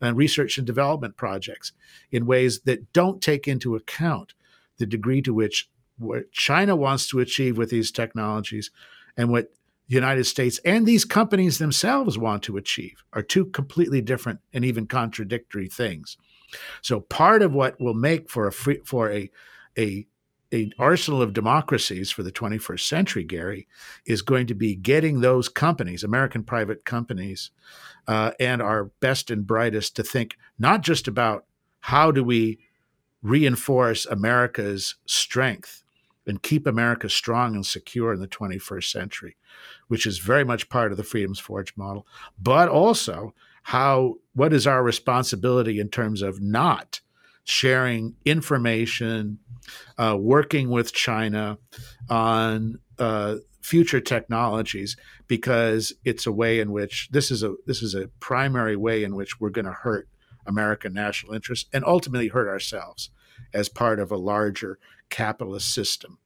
and 0.00 0.16
research 0.16 0.58
and 0.58 0.66
development 0.66 1.16
projects 1.16 1.72
in 2.10 2.26
ways 2.26 2.60
that 2.60 2.92
don't 2.92 3.22
take 3.22 3.48
into 3.48 3.74
account 3.74 4.34
the 4.78 4.86
degree 4.86 5.22
to 5.22 5.34
which 5.34 5.68
what 5.98 6.32
China 6.32 6.74
wants 6.74 7.08
to 7.08 7.20
achieve 7.20 7.58
with 7.58 7.70
these 7.70 7.90
technologies 7.90 8.70
and 9.16 9.30
what 9.30 9.52
the 9.88 9.94
United 9.94 10.24
States 10.24 10.58
and 10.64 10.86
these 10.86 11.04
companies 11.04 11.58
themselves 11.58 12.16
want 12.16 12.42
to 12.44 12.56
achieve 12.56 13.04
are 13.12 13.22
two 13.22 13.44
completely 13.46 14.00
different 14.00 14.40
and 14.52 14.64
even 14.64 14.86
contradictory 14.86 15.68
things. 15.68 16.16
So 16.80 17.00
part 17.00 17.42
of 17.42 17.52
what 17.52 17.80
will 17.80 17.94
make 17.94 18.30
for 18.30 18.46
a 18.46 18.52
free, 18.52 18.80
for 18.84 19.10
a 19.10 19.30
a 19.78 20.06
a 20.52 20.70
arsenal 20.78 21.22
of 21.22 21.32
democracies 21.32 22.10
for 22.10 22.22
the 22.22 22.32
21st 22.32 22.80
century, 22.80 23.24
Gary, 23.24 23.66
is 24.04 24.22
going 24.22 24.46
to 24.46 24.54
be 24.54 24.74
getting 24.74 25.20
those 25.20 25.48
companies, 25.48 26.04
American 26.04 26.44
private 26.44 26.84
companies, 26.84 27.50
uh, 28.06 28.32
and 28.38 28.60
our 28.60 28.84
best 29.00 29.30
and 29.30 29.46
brightest 29.46 29.96
to 29.96 30.02
think 30.02 30.36
not 30.58 30.82
just 30.82 31.08
about 31.08 31.46
how 31.80 32.10
do 32.10 32.22
we 32.22 32.58
reinforce 33.22 34.04
America's 34.06 34.96
strength 35.06 35.82
and 36.26 36.42
keep 36.42 36.66
America 36.66 37.08
strong 37.08 37.54
and 37.54 37.66
secure 37.66 38.12
in 38.12 38.20
the 38.20 38.28
21st 38.28 38.90
century, 38.90 39.36
which 39.88 40.06
is 40.06 40.18
very 40.18 40.44
much 40.44 40.68
part 40.68 40.92
of 40.92 40.98
the 40.98 41.04
Freedoms 41.04 41.38
Forge 41.38 41.76
model, 41.76 42.06
but 42.40 42.68
also 42.68 43.34
how 43.64 44.16
what 44.34 44.52
is 44.52 44.66
our 44.66 44.82
responsibility 44.82 45.78
in 45.80 45.88
terms 45.88 46.22
of 46.22 46.40
not 46.40 47.00
sharing 47.44 48.14
information, 48.24 49.38
uh, 49.98 50.16
working 50.18 50.70
with 50.70 50.92
China 50.92 51.58
on 52.08 52.78
uh, 52.98 53.36
future 53.60 54.00
technologies, 54.00 54.96
because 55.28 55.92
it's 56.04 56.26
a 56.26 56.32
way 56.32 56.60
in 56.60 56.72
which 56.72 57.08
this 57.12 57.30
is 57.30 57.42
a 57.42 57.54
this 57.66 57.82
is 57.82 57.94
a 57.94 58.08
primary 58.20 58.76
way 58.76 59.04
in 59.04 59.14
which 59.14 59.40
we're 59.40 59.50
going 59.50 59.64
to 59.64 59.72
hurt 59.72 60.08
American 60.46 60.92
national 60.92 61.34
interests 61.34 61.68
and 61.72 61.84
ultimately 61.84 62.28
hurt 62.28 62.48
ourselves 62.48 63.10
as 63.54 63.68
part 63.68 64.00
of 64.00 64.10
a 64.10 64.16
larger 64.16 64.78
capitalist 65.10 65.72
system. 65.72 66.18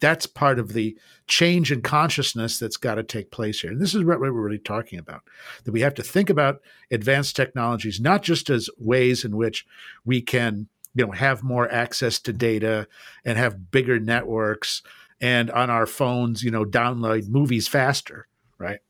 That's 0.00 0.26
part 0.26 0.58
of 0.58 0.72
the 0.72 0.98
change 1.26 1.72
in 1.72 1.80
consciousness 1.80 2.58
that's 2.58 2.76
got 2.76 2.96
to 2.96 3.02
take 3.02 3.30
place 3.30 3.60
here. 3.60 3.70
And 3.70 3.80
this 3.80 3.94
is 3.94 4.04
what 4.04 4.20
we're 4.20 4.32
really 4.32 4.58
talking 4.58 4.98
about 4.98 5.22
that 5.64 5.72
we 5.72 5.80
have 5.80 5.94
to 5.94 6.02
think 6.02 6.28
about 6.28 6.60
advanced 6.90 7.36
technologies 7.36 8.00
not 8.00 8.22
just 8.22 8.50
as 8.50 8.68
ways 8.78 9.24
in 9.24 9.36
which 9.36 9.64
we 10.04 10.20
can 10.20 10.68
you 10.94 11.06
know 11.06 11.12
have 11.12 11.42
more 11.42 11.70
access 11.70 12.18
to 12.18 12.32
data 12.32 12.86
and 13.24 13.38
have 13.38 13.70
bigger 13.70 13.98
networks 13.98 14.82
and 15.20 15.50
on 15.50 15.70
our 15.70 15.86
phones 15.86 16.42
you 16.42 16.50
know 16.50 16.64
download 16.64 17.28
movies 17.28 17.68
faster 17.68 18.26
right 18.58 18.80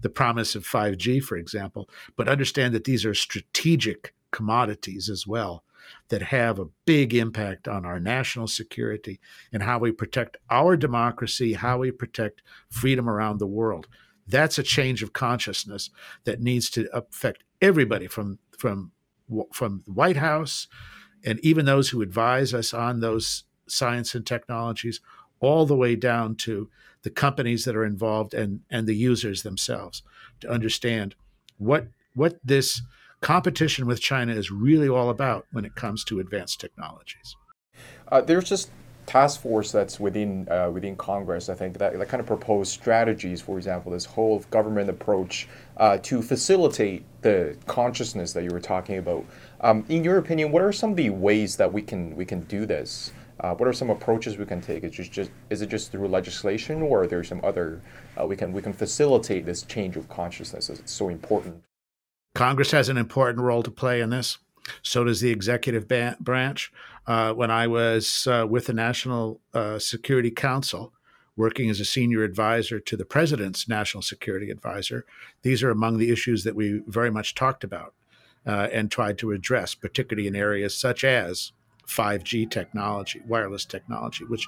the 0.00 0.10
promise 0.10 0.54
of 0.54 0.64
5g 0.64 1.22
for 1.22 1.36
example 1.36 1.88
but 2.16 2.28
understand 2.28 2.74
that 2.74 2.84
these 2.84 3.04
are 3.04 3.14
strategic 3.14 4.14
commodities 4.30 5.08
as 5.08 5.26
well 5.26 5.64
that 6.08 6.22
have 6.22 6.58
a 6.58 6.68
big 6.84 7.14
impact 7.14 7.68
on 7.68 7.84
our 7.84 8.00
national 8.00 8.46
security 8.46 9.20
and 9.52 9.62
how 9.62 9.78
we 9.78 9.92
protect 9.92 10.36
our 10.50 10.76
democracy, 10.76 11.54
how 11.54 11.78
we 11.78 11.90
protect 11.90 12.42
freedom 12.70 13.08
around 13.08 13.38
the 13.38 13.46
world. 13.46 13.86
That's 14.26 14.58
a 14.58 14.62
change 14.62 15.02
of 15.02 15.12
consciousness 15.12 15.90
that 16.24 16.40
needs 16.40 16.70
to 16.70 16.88
affect 16.96 17.44
everybody 17.60 18.06
from 18.06 18.38
from 18.56 18.92
from 19.52 19.82
the 19.86 19.92
White 19.92 20.16
House 20.16 20.66
and 21.24 21.38
even 21.40 21.64
those 21.64 21.90
who 21.90 22.02
advise 22.02 22.54
us 22.54 22.72
on 22.72 23.00
those 23.00 23.44
science 23.66 24.14
and 24.14 24.26
technologies, 24.26 25.00
all 25.40 25.66
the 25.66 25.76
way 25.76 25.96
down 25.96 26.34
to 26.34 26.68
the 27.02 27.10
companies 27.10 27.64
that 27.64 27.76
are 27.76 27.84
involved 27.84 28.34
and 28.34 28.60
and 28.70 28.86
the 28.86 28.94
users 28.94 29.42
themselves 29.42 30.02
to 30.40 30.48
understand 30.48 31.14
what 31.58 31.88
what 32.14 32.38
this 32.44 32.82
competition 33.20 33.86
with 33.86 34.00
China 34.00 34.32
is 34.32 34.50
really 34.50 34.88
all 34.88 35.10
about 35.10 35.46
when 35.52 35.64
it 35.64 35.74
comes 35.74 36.04
to 36.04 36.20
advanced 36.20 36.60
technologies. 36.60 37.36
Uh, 38.08 38.20
there's 38.20 38.48
just 38.48 38.70
task 39.06 39.40
force 39.40 39.72
that's 39.72 39.98
within 39.98 40.48
uh, 40.50 40.70
within 40.70 40.96
Congress. 40.96 41.48
I 41.48 41.54
think 41.54 41.78
that, 41.78 41.98
that 41.98 42.08
kind 42.08 42.20
of 42.20 42.26
proposed 42.26 42.70
strategies. 42.72 43.40
For 43.40 43.56
example, 43.56 43.92
this 43.92 44.04
whole 44.04 44.38
government 44.50 44.88
approach 44.88 45.48
uh, 45.76 45.98
to 45.98 46.22
facilitate 46.22 47.04
the 47.22 47.56
consciousness 47.66 48.32
that 48.32 48.44
you 48.44 48.50
were 48.50 48.60
talking 48.60 48.98
about. 48.98 49.24
Um, 49.62 49.84
in 49.88 50.04
your 50.04 50.16
opinion, 50.16 50.52
what 50.52 50.62
are 50.62 50.72
some 50.72 50.90
of 50.90 50.96
the 50.96 51.10
ways 51.10 51.56
that 51.56 51.70
we 51.70 51.82
can 51.82 52.16
we 52.16 52.24
can 52.24 52.40
do 52.42 52.64
this? 52.64 53.12
Uh, 53.40 53.54
what 53.54 53.68
are 53.68 53.72
some 53.72 53.90
approaches 53.90 54.36
we 54.36 54.44
can 54.44 54.60
take? 54.60 54.84
Is 54.84 54.92
just, 54.92 55.12
just 55.12 55.30
is 55.50 55.62
it 55.62 55.68
just 55.68 55.92
through 55.92 56.08
legislation, 56.08 56.82
or 56.82 57.02
are 57.02 57.06
there 57.06 57.22
some 57.24 57.40
other 57.44 57.80
uh, 58.18 58.26
we 58.26 58.36
can 58.36 58.52
we 58.52 58.62
can 58.62 58.72
facilitate 58.72 59.44
this 59.44 59.62
change 59.62 59.96
of 59.96 60.08
consciousness? 60.08 60.70
It's 60.70 60.92
so 60.92 61.10
important. 61.10 61.62
Congress 62.34 62.70
has 62.70 62.88
an 62.88 62.96
important 62.96 63.44
role 63.44 63.62
to 63.62 63.70
play 63.70 64.00
in 64.00 64.10
this. 64.10 64.38
So 64.82 65.04
does 65.04 65.20
the 65.20 65.30
executive 65.30 65.88
branch. 66.20 66.72
Uh, 67.06 67.32
when 67.32 67.50
I 67.50 67.66
was 67.66 68.26
uh, 68.26 68.46
with 68.48 68.66
the 68.66 68.74
National 68.74 69.40
uh, 69.52 69.78
Security 69.78 70.30
Council, 70.30 70.92
working 71.34 71.68
as 71.70 71.80
a 71.80 71.84
senior 71.84 72.22
advisor 72.22 72.78
to 72.78 72.96
the 72.96 73.06
president's 73.06 73.68
national 73.68 74.02
security 74.02 74.50
advisor, 74.50 75.04
these 75.42 75.62
are 75.62 75.70
among 75.70 75.98
the 75.98 76.10
issues 76.10 76.44
that 76.44 76.54
we 76.54 76.82
very 76.86 77.10
much 77.10 77.34
talked 77.34 77.64
about 77.64 77.94
uh, 78.46 78.68
and 78.72 78.90
tried 78.90 79.18
to 79.18 79.32
address, 79.32 79.74
particularly 79.74 80.26
in 80.26 80.36
areas 80.36 80.76
such 80.76 81.04
as 81.04 81.52
5G 81.86 82.50
technology, 82.50 83.20
wireless 83.26 83.64
technology, 83.64 84.24
which 84.24 84.46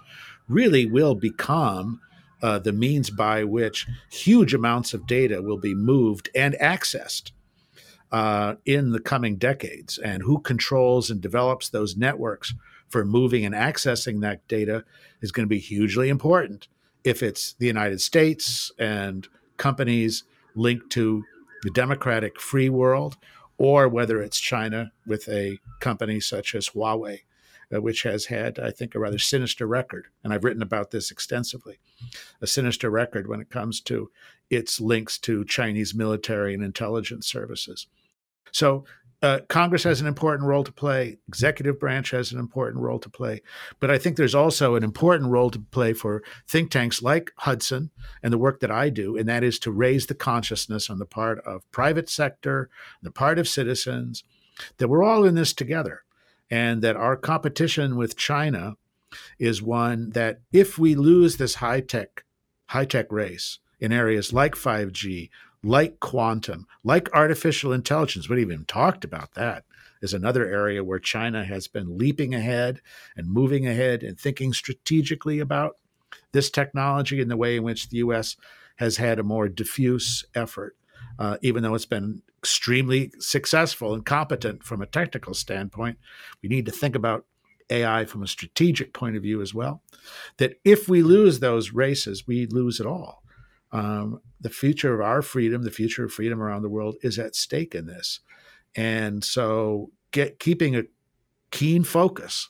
really 0.49 0.87
will 0.87 1.15
become 1.15 2.01
uh, 2.43 2.59
the 2.59 2.73
means 2.73 3.11
by 3.11 3.45
which 3.45 3.87
huge 4.11 4.55
amounts 4.55 4.95
of 4.95 5.07
data 5.07 5.43
will 5.43 5.59
be 5.59 5.75
moved 5.75 6.29
and 6.35 6.55
accessed 6.55 7.31
uh, 8.11 8.57
in 8.65 8.91
the 8.91 9.01
coming 9.01 9.37
decades. 9.37 9.99
And 9.99 10.23
who 10.23 10.41
controls 10.41 11.11
and 11.11 11.21
develops 11.21 11.69
those 11.69 11.97
networks 11.97 12.55
for 12.89 13.05
moving 13.05 13.45
and 13.45 13.55
accessing 13.55 14.21
that 14.21 14.47
data 14.49 14.85
is 15.21 15.33
going 15.33 15.45
to 15.45 15.49
be 15.49 15.59
hugely 15.59 16.09
important. 16.09 16.69
If 17.05 17.23
it's 17.23 17.55
the 17.55 17.67
United 17.67 18.01
States 18.01 18.71
and 18.79 19.27
companies 19.57 20.25
linked 20.55 20.91
to 20.91 21.25
the 21.63 21.71
democratic 21.71 22.41
free 22.41 22.69
world, 22.69 23.17
or 23.59 23.89
whether 23.89 24.23
it's 24.23 24.41
China 24.41 24.93
with 25.07 25.29
a 25.29 25.59
company 25.81 26.21
such 26.21 26.55
as 26.55 26.71
Huawei, 26.71 27.21
uh, 27.75 27.81
which 27.81 28.03
has 28.03 28.27
had, 28.27 28.59
I 28.59 28.71
think, 28.71 28.95
a 28.95 28.99
rather 28.99 29.19
sinister 29.19 29.67
record. 29.67 30.09
And 30.23 30.33
I've 30.33 30.45
written 30.45 30.63
about 30.63 30.91
this 30.91 31.11
extensively 31.11 31.79
a 32.41 32.47
sinister 32.47 32.91
record 32.91 33.29
when 33.29 33.41
it 33.41 33.51
comes 33.51 33.81
to 33.83 34.11
its 34.51 34.81
links 34.81 35.19
to 35.19 35.45
Chinese 35.45 35.95
military 35.95 36.55
and 36.55 36.63
intelligence 36.63 37.27
services. 37.27 37.87
So 38.51 38.85
uh, 39.23 39.39
Congress 39.49 39.85
has 39.85 40.01
an 40.01 40.09
important 40.09 40.49
role 40.49 40.65
to 40.65 40.73
play. 40.73 41.19
Executive 41.29 41.79
branch 41.79 42.11
has 42.11 42.33
an 42.33 42.41
important 42.41 42.83
role 42.83 42.99
to 42.99 43.09
play. 43.09 43.41
But 43.79 43.91
I 43.91 43.97
think 43.97 44.17
there's 44.17 44.35
also 44.35 44.75
an 44.75 44.83
important 44.83 45.31
role 45.31 45.51
to 45.51 45.61
play 45.61 45.93
for 45.93 46.23
think 46.49 46.71
tanks 46.71 47.03
like 47.03 47.31
Hudson 47.39 47.91
and 48.23 48.33
the 48.33 48.39
work 48.39 48.61
that 48.61 48.71
I 48.71 48.89
do, 48.89 49.17
and 49.17 49.29
that 49.29 49.45
is 49.45 49.59
to 49.61 49.71
raise 49.71 50.07
the 50.07 50.15
consciousness 50.15 50.91
on 50.91 50.99
the 50.99 51.07
part 51.07 51.39
of 51.47 51.71
private 51.71 52.11
sector, 52.11 52.69
the 53.01 53.13
part 53.13 53.39
of 53.39 53.49
citizens, 53.49 54.25
that 54.79 54.89
we're 54.89 55.05
all 55.05 55.25
in 55.25 55.37
this 55.37 55.53
together, 55.53 56.03
and 56.51 56.83
that 56.83 56.97
our 56.97 57.17
competition 57.17 57.97
with 57.97 58.17
China 58.17 58.77
is 59.39 59.63
one 59.63 60.11
that 60.11 60.41
if 60.53 60.79
we 60.79 60.95
lose 60.95 61.37
this 61.37 61.57
high 61.57 61.81
tech 61.81 62.25
high 62.67 62.87
tech 62.87 63.13
race 63.13 63.59
in 63.79 63.93
areas 63.93 64.33
like 64.33 64.55
5G, 64.55 65.29
like 65.63 66.01
quantum, 66.01 66.67
like 66.83 67.13
artificial 67.13 67.73
intelligence. 67.73 68.29
We 68.29 68.41
haven't 68.41 68.53
even 68.53 68.65
talked 68.65 69.05
about 69.05 69.35
that. 69.35 69.65
Is 70.01 70.13
another 70.13 70.45
area 70.47 70.83
where 70.83 70.99
China 70.99 71.45
has 71.45 71.69
been 71.69 71.97
leaping 71.97 72.35
ahead 72.35 72.81
and 73.17 73.29
moving 73.29 73.69
ahead 73.69 74.03
and 74.03 74.19
thinking 74.19 74.53
strategically 74.53 75.39
about 75.39 75.77
this 76.33 76.51
technology 76.51 77.21
and 77.21 77.31
the 77.31 77.37
way 77.37 77.57
in 77.57 77.63
which 77.63 77.89
the 77.89 77.99
U.S. 77.99 78.37
has 78.77 78.97
had 78.97 79.21
a 79.21 79.23
more 79.23 79.49
diffuse 79.49 80.25
effort, 80.35 80.77
uh, 81.21 81.37
even 81.41 81.63
though 81.63 81.75
it's 81.75 81.87
been 81.87 82.23
extremely 82.41 83.13
successful 83.21 83.95
and 83.95 84.05
competent 84.05 84.65
from 84.65 84.83
a 84.83 84.87
technical 84.87 85.35
standpoint. 85.35 85.99
We 86.43 86.49
need 86.49 86.67
to 86.67 86.73
think 86.73 86.97
about 86.97 87.25
AI 87.71 88.05
from 88.05 88.25
a 88.25 88.27
strategic 88.27 88.93
point 88.93 89.17
of 89.17 89.23
view 89.23 89.41
as 89.41 89.55
well. 89.55 89.83
That 90.39 90.59
if 90.65 90.89
we 90.89 91.03
lose 91.03 91.39
those 91.39 91.73
races, 91.73 92.27
we 92.27 92.47
lose 92.47 92.81
it 92.81 92.87
all. 92.87 93.22
Um, 93.73 94.21
the 94.41 94.51
future 94.51 94.93
of 94.93 95.01
our 95.01 95.23
freedom, 95.23 95.63
the 95.63 95.71
future 95.71 96.05
of 96.05 96.13
freedom 96.13 96.43
around 96.43 96.63
the 96.63 96.69
world, 96.69 96.97
is 97.03 97.19
at 97.19 97.35
stake 97.35 97.75
in 97.75 97.87
this, 97.87 98.21
and 98.77 99.25
so 99.25 99.91
get 100.11 100.39
keeping 100.39 100.77
a 100.77 100.83
keen 101.51 101.85
focus 101.85 102.49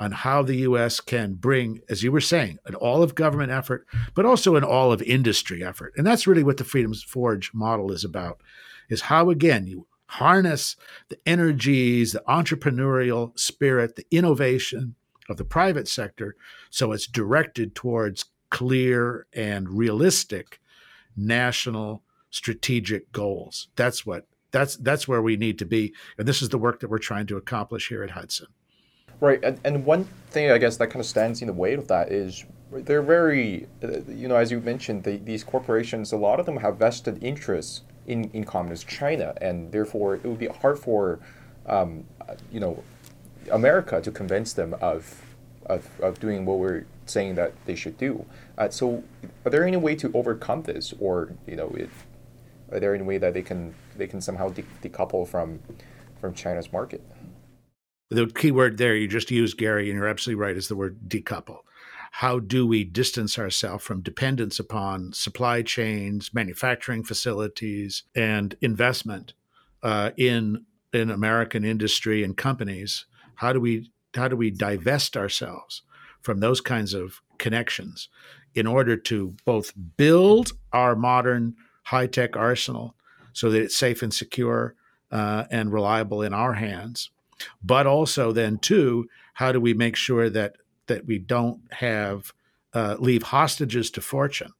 on 0.00 0.10
how 0.10 0.42
the 0.42 0.56
U.S. 0.56 1.00
can 1.00 1.34
bring, 1.34 1.80
as 1.88 2.02
you 2.02 2.10
were 2.10 2.20
saying, 2.20 2.58
an 2.66 2.74
all 2.74 3.04
of 3.04 3.14
government 3.14 3.52
effort, 3.52 3.86
but 4.14 4.26
also 4.26 4.56
an 4.56 4.64
all 4.64 4.92
of 4.92 5.00
industry 5.02 5.62
effort, 5.64 5.92
and 5.96 6.06
that's 6.06 6.26
really 6.26 6.42
what 6.42 6.56
the 6.56 6.64
Freedoms 6.64 7.02
Forge 7.02 7.52
model 7.54 7.92
is 7.92 8.04
about. 8.04 8.40
Is 8.88 9.02
how 9.02 9.30
again 9.30 9.66
you 9.66 9.86
harness 10.06 10.76
the 11.08 11.18
energies, 11.24 12.12
the 12.12 12.22
entrepreneurial 12.28 13.38
spirit, 13.38 13.96
the 13.96 14.06
innovation 14.10 14.94
of 15.30 15.38
the 15.38 15.44
private 15.44 15.88
sector, 15.88 16.36
so 16.68 16.92
it's 16.92 17.06
directed 17.06 17.74
towards 17.74 18.26
clear 18.52 19.26
and 19.32 19.66
realistic 19.70 20.60
national 21.16 22.02
strategic 22.28 23.10
goals. 23.10 23.68
That's 23.76 24.04
what 24.04 24.26
that's 24.50 24.76
that's 24.76 25.08
where 25.08 25.22
we 25.22 25.36
need 25.38 25.58
to 25.60 25.64
be, 25.64 25.94
and 26.18 26.28
this 26.28 26.42
is 26.42 26.50
the 26.50 26.58
work 26.58 26.80
that 26.80 26.90
we're 26.90 26.98
trying 26.98 27.26
to 27.28 27.38
accomplish 27.38 27.88
here 27.88 28.04
at 28.04 28.10
Hudson. 28.10 28.48
Right, 29.20 29.42
and, 29.42 29.58
and 29.64 29.86
one 29.86 30.04
thing 30.28 30.50
I 30.50 30.58
guess 30.58 30.76
that 30.76 30.88
kind 30.88 31.00
of 31.00 31.06
stands 31.06 31.40
in 31.40 31.46
the 31.46 31.54
way 31.54 31.72
of 31.72 31.88
that 31.88 32.12
is 32.12 32.44
they're 32.70 33.02
very, 33.02 33.66
you 34.08 34.28
know, 34.28 34.36
as 34.36 34.50
you 34.50 34.60
mentioned, 34.60 35.04
the, 35.04 35.16
these 35.16 35.44
corporations, 35.44 36.12
a 36.12 36.16
lot 36.16 36.38
of 36.38 36.44
them 36.44 36.58
have 36.58 36.76
vested 36.76 37.22
interests 37.22 37.82
in, 38.06 38.24
in 38.32 38.44
communist 38.44 38.86
China, 38.88 39.32
and 39.40 39.72
therefore 39.72 40.16
it 40.16 40.24
would 40.24 40.38
be 40.38 40.48
hard 40.48 40.78
for, 40.78 41.20
um, 41.66 42.04
you 42.50 42.60
know, 42.60 42.82
America 43.50 44.00
to 44.00 44.10
convince 44.10 44.52
them 44.52 44.74
of, 44.80 45.22
of, 45.66 45.88
of 46.00 46.18
doing 46.18 46.44
what 46.44 46.58
we're 46.58 46.84
saying 47.12 47.34
that 47.36 47.52
they 47.66 47.74
should 47.74 47.98
do. 47.98 48.24
Uh, 48.58 48.68
so, 48.70 49.04
are 49.44 49.50
there 49.50 49.64
any 49.64 49.76
way 49.76 49.94
to 49.96 50.10
overcome 50.14 50.62
this, 50.62 50.94
or 50.98 51.32
you 51.46 51.56
know, 51.56 51.68
it, 51.70 51.90
are 52.72 52.80
there 52.80 52.94
any 52.94 53.04
way 53.04 53.18
that 53.18 53.34
they 53.34 53.42
can 53.42 53.74
they 53.96 54.06
can 54.06 54.20
somehow 54.20 54.48
de- 54.48 54.64
decouple 54.82 55.28
from 55.28 55.60
from 56.20 56.34
China's 56.34 56.72
market? 56.72 57.02
The 58.10 58.26
key 58.26 58.50
word 58.50 58.78
there 58.78 58.94
you 58.94 59.08
just 59.08 59.30
used, 59.30 59.56
Gary, 59.56 59.88
and 59.88 59.98
you're 59.98 60.08
absolutely 60.08 60.42
right, 60.42 60.56
is 60.56 60.68
the 60.68 60.76
word 60.76 61.08
decouple. 61.08 61.60
How 62.16 62.40
do 62.40 62.66
we 62.66 62.84
distance 62.84 63.38
ourselves 63.38 63.82
from 63.82 64.02
dependence 64.02 64.58
upon 64.58 65.14
supply 65.14 65.62
chains, 65.62 66.34
manufacturing 66.34 67.04
facilities, 67.04 68.02
and 68.14 68.54
investment 68.60 69.32
uh, 69.82 70.10
in 70.16 70.66
in 70.92 71.10
American 71.10 71.64
industry 71.64 72.22
and 72.22 72.36
companies? 72.36 73.06
How 73.36 73.52
do 73.52 73.60
we 73.60 73.90
how 74.14 74.28
do 74.28 74.36
we 74.36 74.50
divest 74.50 75.16
ourselves 75.16 75.82
from 76.22 76.38
those 76.38 76.60
kinds 76.60 76.94
of 76.94 77.20
connections 77.38 78.08
in 78.54 78.66
order 78.66 78.96
to 78.96 79.34
both 79.44 79.72
build 79.96 80.52
our 80.72 80.94
modern 80.94 81.54
high 81.84 82.06
tech 82.06 82.36
arsenal 82.36 82.94
so 83.32 83.50
that 83.50 83.62
it's 83.62 83.76
safe 83.76 84.02
and 84.02 84.12
secure 84.12 84.74
uh, 85.10 85.44
and 85.50 85.72
reliable 85.72 86.22
in 86.22 86.32
our 86.32 86.54
hands, 86.54 87.10
but 87.62 87.86
also 87.86 88.32
then 88.32 88.58
too, 88.58 89.08
how 89.34 89.52
do 89.52 89.60
we 89.60 89.74
make 89.74 89.96
sure 89.96 90.30
that 90.30 90.56
that 90.86 91.06
we 91.06 91.18
don't 91.18 91.60
have 91.72 92.32
uh, 92.74 92.96
leave 92.98 93.22
hostages 93.22 93.90
to 93.90 94.00
fortune 94.00 94.52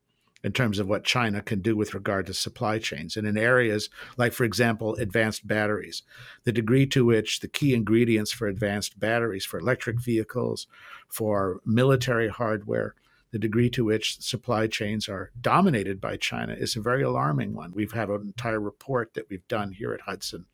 in 0.45 0.53
terms 0.53 0.79
of 0.79 0.89
what 0.89 1.05
China 1.05 1.41
can 1.41 1.61
do 1.61 1.77
with 1.77 1.95
regard 1.95 2.27
to 2.27 2.35
supply 2.35 2.79
chains. 2.79 3.17
And 3.17 3.27
in 3.27 3.37
areas 3.37 3.89
like, 4.17 4.33
for 4.33 4.45
example, 4.45 4.95
advanced 4.97 5.47
batteries, 5.47 6.03
the 6.45 6.53
degree 6.53 6.87
to 6.87 7.05
which 7.05 7.41
the 7.41 7.49
key 7.49 7.75
ingredients 7.75 8.33
for 8.33 8.49
advanced 8.49 8.99
batteries, 8.99 9.45
for 9.45 9.61
electric 9.61 10.01
vehicles, 10.01 10.67
for 11.09 11.61
military 11.65 12.29
hardware, 12.29 12.95
the 13.31 13.39
degree 13.39 13.71
to 13.71 13.85
which 13.85 14.21
supply 14.21 14.67
chains 14.67 15.09
are 15.09 15.31
dominated 15.41 16.01
by 16.01 16.17
China 16.17 16.53
is 16.53 16.77
a 16.77 16.81
very 16.81 17.03
alarming 17.03 17.55
one. 17.55 17.73
We've 17.75 17.93
had 17.93 18.11
an 18.11 18.21
entire 18.23 18.61
report 18.61 19.15
that 19.15 19.29
we've 19.31 19.47
done 19.49 19.73
here 19.73 19.93
at 19.95 20.03
Hudson 20.03 20.47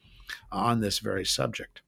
on 0.53 0.81
this 0.81 1.01
very 1.01 1.25
subject. 1.25 1.83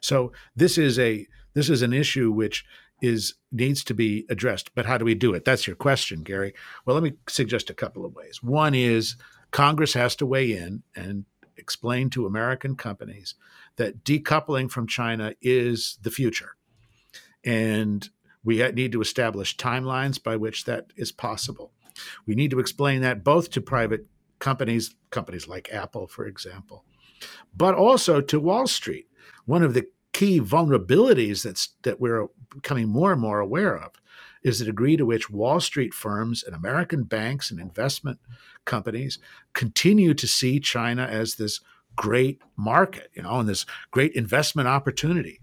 So 0.00 0.32
this 0.54 0.78
is 0.78 0.98
a 0.98 1.26
this 1.54 1.68
is 1.68 1.82
an 1.82 1.92
issue 1.92 2.30
which 2.30 2.64
is 3.02 3.34
needs 3.52 3.84
to 3.84 3.94
be 3.94 4.26
addressed. 4.28 4.74
But 4.74 4.86
how 4.86 4.98
do 4.98 5.04
we 5.04 5.14
do 5.14 5.34
it? 5.34 5.44
That's 5.44 5.66
your 5.66 5.76
question, 5.76 6.22
Gary. 6.22 6.54
Well, 6.84 6.94
let 6.94 7.02
me 7.02 7.14
suggest 7.28 7.70
a 7.70 7.74
couple 7.74 8.04
of 8.04 8.14
ways. 8.14 8.42
One 8.42 8.74
is 8.74 9.16
Congress 9.50 9.94
has 9.94 10.16
to 10.16 10.26
weigh 10.26 10.52
in 10.52 10.82
and 10.94 11.24
explain 11.56 12.10
to 12.10 12.26
American 12.26 12.76
companies 12.76 13.34
that 13.76 14.04
decoupling 14.04 14.70
from 14.70 14.86
China 14.86 15.34
is 15.40 15.98
the 16.02 16.10
future. 16.10 16.56
And 17.44 18.08
we 18.44 18.66
need 18.72 18.92
to 18.92 19.00
establish 19.00 19.56
timelines 19.56 20.22
by 20.22 20.36
which 20.36 20.64
that 20.64 20.92
is 20.96 21.12
possible. 21.12 21.72
We 22.26 22.34
need 22.34 22.50
to 22.52 22.60
explain 22.60 23.02
that 23.02 23.24
both 23.24 23.50
to 23.50 23.60
private 23.60 24.06
companies, 24.38 24.94
companies 25.10 25.46
like 25.46 25.72
Apple, 25.72 26.06
for 26.06 26.26
example, 26.26 26.84
but 27.54 27.74
also 27.74 28.20
to 28.20 28.40
Wall 28.40 28.66
Street. 28.66 29.06
One 29.44 29.62
of 29.62 29.74
the 29.74 29.86
key 30.20 30.38
vulnerabilities 30.38 31.44
that's 31.44 31.70
that 31.82 31.98
we're 31.98 32.26
becoming 32.54 32.86
more 32.86 33.10
and 33.10 33.22
more 33.22 33.40
aware 33.40 33.74
of 33.74 33.92
is 34.42 34.58
the 34.58 34.66
degree 34.66 34.94
to 34.94 35.06
which 35.06 35.30
Wall 35.30 35.60
Street 35.60 35.94
firms 35.94 36.42
and 36.42 36.54
American 36.54 37.04
banks 37.04 37.50
and 37.50 37.58
investment 37.58 38.18
companies 38.66 39.18
continue 39.54 40.12
to 40.12 40.26
see 40.26 40.60
China 40.60 41.04
as 41.04 41.36
this 41.36 41.60
great 41.96 42.42
market, 42.54 43.10
you 43.14 43.22
know, 43.22 43.38
and 43.38 43.48
this 43.48 43.64
great 43.92 44.12
investment 44.12 44.68
opportunity, 44.68 45.40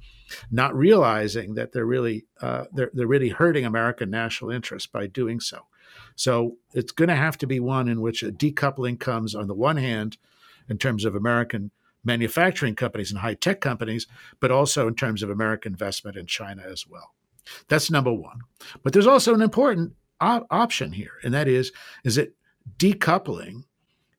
not 0.51 0.75
realizing 0.75 1.55
that 1.55 1.71
they're 1.71 1.83
really 1.83 2.27
uh, 2.39 2.65
they're 2.71 2.91
they're 2.93 3.07
really 3.07 3.29
hurting 3.29 3.65
American 3.65 4.11
national 4.11 4.51
interest 4.51 4.91
by 4.91 5.07
doing 5.07 5.39
so. 5.39 5.65
So 6.15 6.57
it's 6.75 6.91
going 6.91 7.09
to 7.09 7.15
have 7.15 7.39
to 7.39 7.47
be 7.47 7.59
one 7.59 7.87
in 7.87 7.99
which 7.99 8.21
a 8.21 8.31
decoupling 8.31 8.99
comes 8.99 9.33
on 9.33 9.47
the 9.47 9.55
one 9.55 9.77
hand, 9.77 10.17
in 10.69 10.77
terms 10.77 11.03
of 11.03 11.15
American 11.15 11.71
manufacturing 12.07 12.73
companies 12.73 13.11
and 13.11 13.19
high 13.19 13.35
tech 13.35 13.61
companies, 13.61 14.07
but 14.39 14.49
also 14.49 14.87
in 14.87 14.95
terms 14.95 15.21
of 15.21 15.29
American 15.29 15.73
investment 15.73 16.17
in 16.17 16.25
China 16.25 16.63
as 16.65 16.87
well. 16.87 17.13
That's 17.67 17.91
number 17.91 18.11
one. 18.13 18.39
But 18.81 18.93
there's 18.93 19.05
also 19.05 19.35
an 19.35 19.41
important 19.41 19.93
op- 20.19 20.47
option 20.49 20.93
here, 20.93 21.13
and 21.23 21.33
that 21.33 21.47
is 21.47 21.71
is 22.03 22.15
that 22.15 22.33
decoupling 22.77 23.65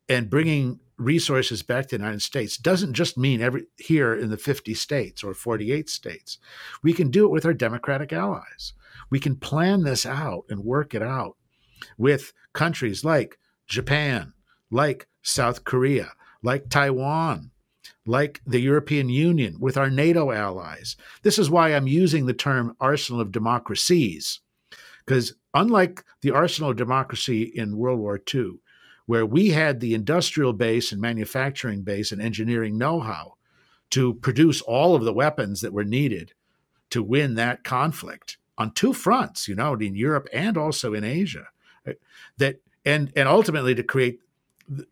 and 0.08 0.30
bringing 0.30 0.80
resources 0.96 1.62
back 1.62 1.86
to 1.86 1.96
the 1.96 2.02
United 2.02 2.22
States 2.22 2.56
doesn't 2.56 2.94
just 2.94 3.16
mean 3.16 3.40
every 3.40 3.66
here 3.76 4.14
in 4.14 4.30
the 4.30 4.36
50 4.36 4.74
states 4.74 5.22
or 5.22 5.34
48 5.34 5.88
states. 5.88 6.38
We 6.82 6.92
can 6.92 7.10
do 7.10 7.24
it 7.24 7.30
with 7.30 7.46
our 7.46 7.54
democratic 7.54 8.12
allies. 8.12 8.72
We 9.10 9.20
can 9.20 9.36
plan 9.36 9.84
this 9.84 10.04
out 10.04 10.44
and 10.48 10.64
work 10.64 10.94
it 10.94 11.02
out 11.02 11.36
with 11.96 12.32
countries 12.52 13.04
like 13.04 13.38
Japan, 13.66 14.32
like 14.70 15.06
South 15.22 15.64
Korea, 15.64 16.12
like 16.42 16.68
Taiwan, 16.68 17.50
like 18.06 18.40
the 18.46 18.60
European 18.60 19.08
Union, 19.08 19.58
with 19.60 19.76
our 19.76 19.90
NATO 19.90 20.32
allies. 20.32 20.96
This 21.22 21.38
is 21.38 21.50
why 21.50 21.70
I'm 21.74 21.86
using 21.86 22.26
the 22.26 22.34
term 22.34 22.76
arsenal 22.80 23.20
of 23.20 23.32
democracies, 23.32 24.40
because 25.04 25.34
unlike 25.54 26.04
the 26.22 26.30
arsenal 26.30 26.70
of 26.70 26.76
democracy 26.76 27.42
in 27.42 27.76
World 27.76 27.98
War 27.98 28.20
II, 28.34 28.60
where 29.06 29.24
we 29.24 29.50
had 29.50 29.80
the 29.80 29.94
industrial 29.94 30.52
base 30.52 30.92
and 30.92 31.00
manufacturing 31.00 31.82
base 31.82 32.12
and 32.12 32.20
engineering 32.20 32.76
know 32.76 33.00
how 33.00 33.34
to 33.90 34.14
produce 34.14 34.60
all 34.60 34.94
of 34.94 35.04
the 35.04 35.14
weapons 35.14 35.62
that 35.62 35.72
were 35.72 35.84
needed 35.84 36.34
to 36.90 37.02
win 37.02 37.34
that 37.34 37.64
conflict 37.64 38.36
on 38.58 38.72
two 38.72 38.92
fronts, 38.92 39.48
you 39.48 39.54
know, 39.54 39.74
in 39.74 39.94
Europe 39.94 40.28
and 40.32 40.58
also 40.58 40.92
in 40.92 41.04
Asia. 41.04 41.48
That 42.36 42.60
and 42.84 43.12
and 43.16 43.28
ultimately 43.28 43.74
to 43.74 43.82
create 43.82 44.20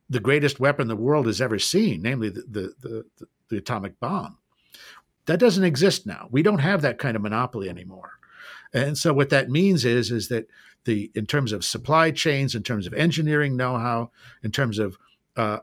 the 0.08 0.20
greatest 0.20 0.58
weapon 0.58 0.88
the 0.88 0.96
world 0.96 1.26
has 1.26 1.40
ever 1.40 1.58
seen, 1.58 2.02
namely 2.02 2.30
the, 2.30 2.42
the, 2.48 3.04
the, 3.18 3.26
the, 3.48 3.56
atomic 3.58 3.98
bomb. 4.00 4.38
That 5.26 5.40
doesn't 5.40 5.64
exist 5.64 6.06
now. 6.06 6.28
We 6.30 6.42
don't 6.42 6.60
have 6.60 6.82
that 6.82 6.98
kind 6.98 7.16
of 7.16 7.22
monopoly 7.22 7.68
anymore. 7.68 8.12
And 8.72 8.96
so 8.96 9.12
what 9.12 9.30
that 9.30 9.50
means 9.50 9.84
is, 9.84 10.10
is 10.10 10.28
that 10.28 10.48
the 10.84 11.10
in 11.14 11.26
terms 11.26 11.52
of 11.52 11.64
supply 11.64 12.10
chains, 12.10 12.54
in 12.54 12.62
terms 12.62 12.86
of 12.86 12.94
engineering 12.94 13.56
know-how, 13.56 14.10
in 14.42 14.50
terms 14.50 14.78
of 14.78 14.96
uh, 15.36 15.58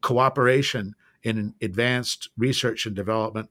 cooperation 0.00 0.94
in 1.22 1.54
advanced 1.60 2.30
research 2.38 2.86
and 2.86 2.94
development, 2.94 3.50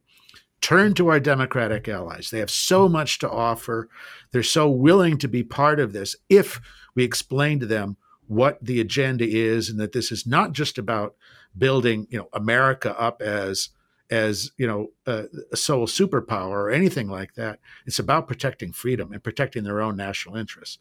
turn 0.61 0.93
to 0.95 1.09
our 1.09 1.19
democratic 1.19 1.87
allies. 1.87 2.29
They 2.29 2.39
have 2.39 2.49
so 2.49 2.89
much 2.89 3.19
to 3.19 3.29
offer. 3.29 3.89
They're 4.31 4.43
so 4.43 4.69
willing 4.69 5.17
to 5.19 5.27
be 5.27 5.43
part 5.43 5.79
of 5.79 5.93
this 5.93 6.15
if 6.29 6.59
we 6.95 7.03
explain 7.03 7.59
to 7.59 7.65
them 7.65 7.97
what 8.27 8.63
the 8.63 8.79
agenda 8.79 9.25
is 9.27 9.69
and 9.69 9.79
that 9.79 9.91
this 9.91 10.11
is 10.11 10.25
not 10.25 10.51
just 10.51 10.77
about 10.77 11.15
building 11.57 12.07
you 12.09 12.17
know 12.17 12.29
america 12.33 12.99
up 12.99 13.21
as 13.21 13.69
as 14.09 14.51
you 14.57 14.67
know 14.67 14.87
a, 15.05 15.25
a 15.51 15.57
sole 15.57 15.87
superpower 15.87 16.51
or 16.51 16.69
anything 16.69 17.09
like 17.09 17.33
that. 17.35 17.59
It's 17.85 17.99
about 17.99 18.27
protecting 18.27 18.71
freedom 18.71 19.11
and 19.11 19.23
protecting 19.23 19.63
their 19.63 19.81
own 19.81 19.97
national 19.97 20.37
interests. 20.37 20.77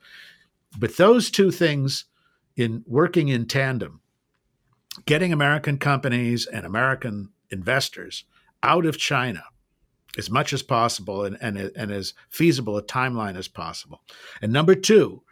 But 0.78 0.96
those 0.96 1.30
two 1.30 1.50
things 1.50 2.04
in 2.56 2.84
working 2.86 3.28
in 3.28 3.46
tandem 3.46 4.00
getting 5.04 5.30
american 5.30 5.76
companies 5.76 6.46
and 6.46 6.64
american 6.64 7.28
investors 7.50 8.24
out 8.62 8.86
of 8.86 8.96
china 8.96 9.42
as 10.16 10.30
much 10.30 10.54
as 10.54 10.62
possible 10.62 11.24
and, 11.24 11.36
and, 11.42 11.58
and 11.76 11.90
as 11.90 12.14
feasible 12.30 12.78
a 12.78 12.82
timeline 12.82 13.36
as 13.36 13.48
possible. 13.48 14.00
And 14.40 14.52
number 14.52 14.74
two 14.74 15.22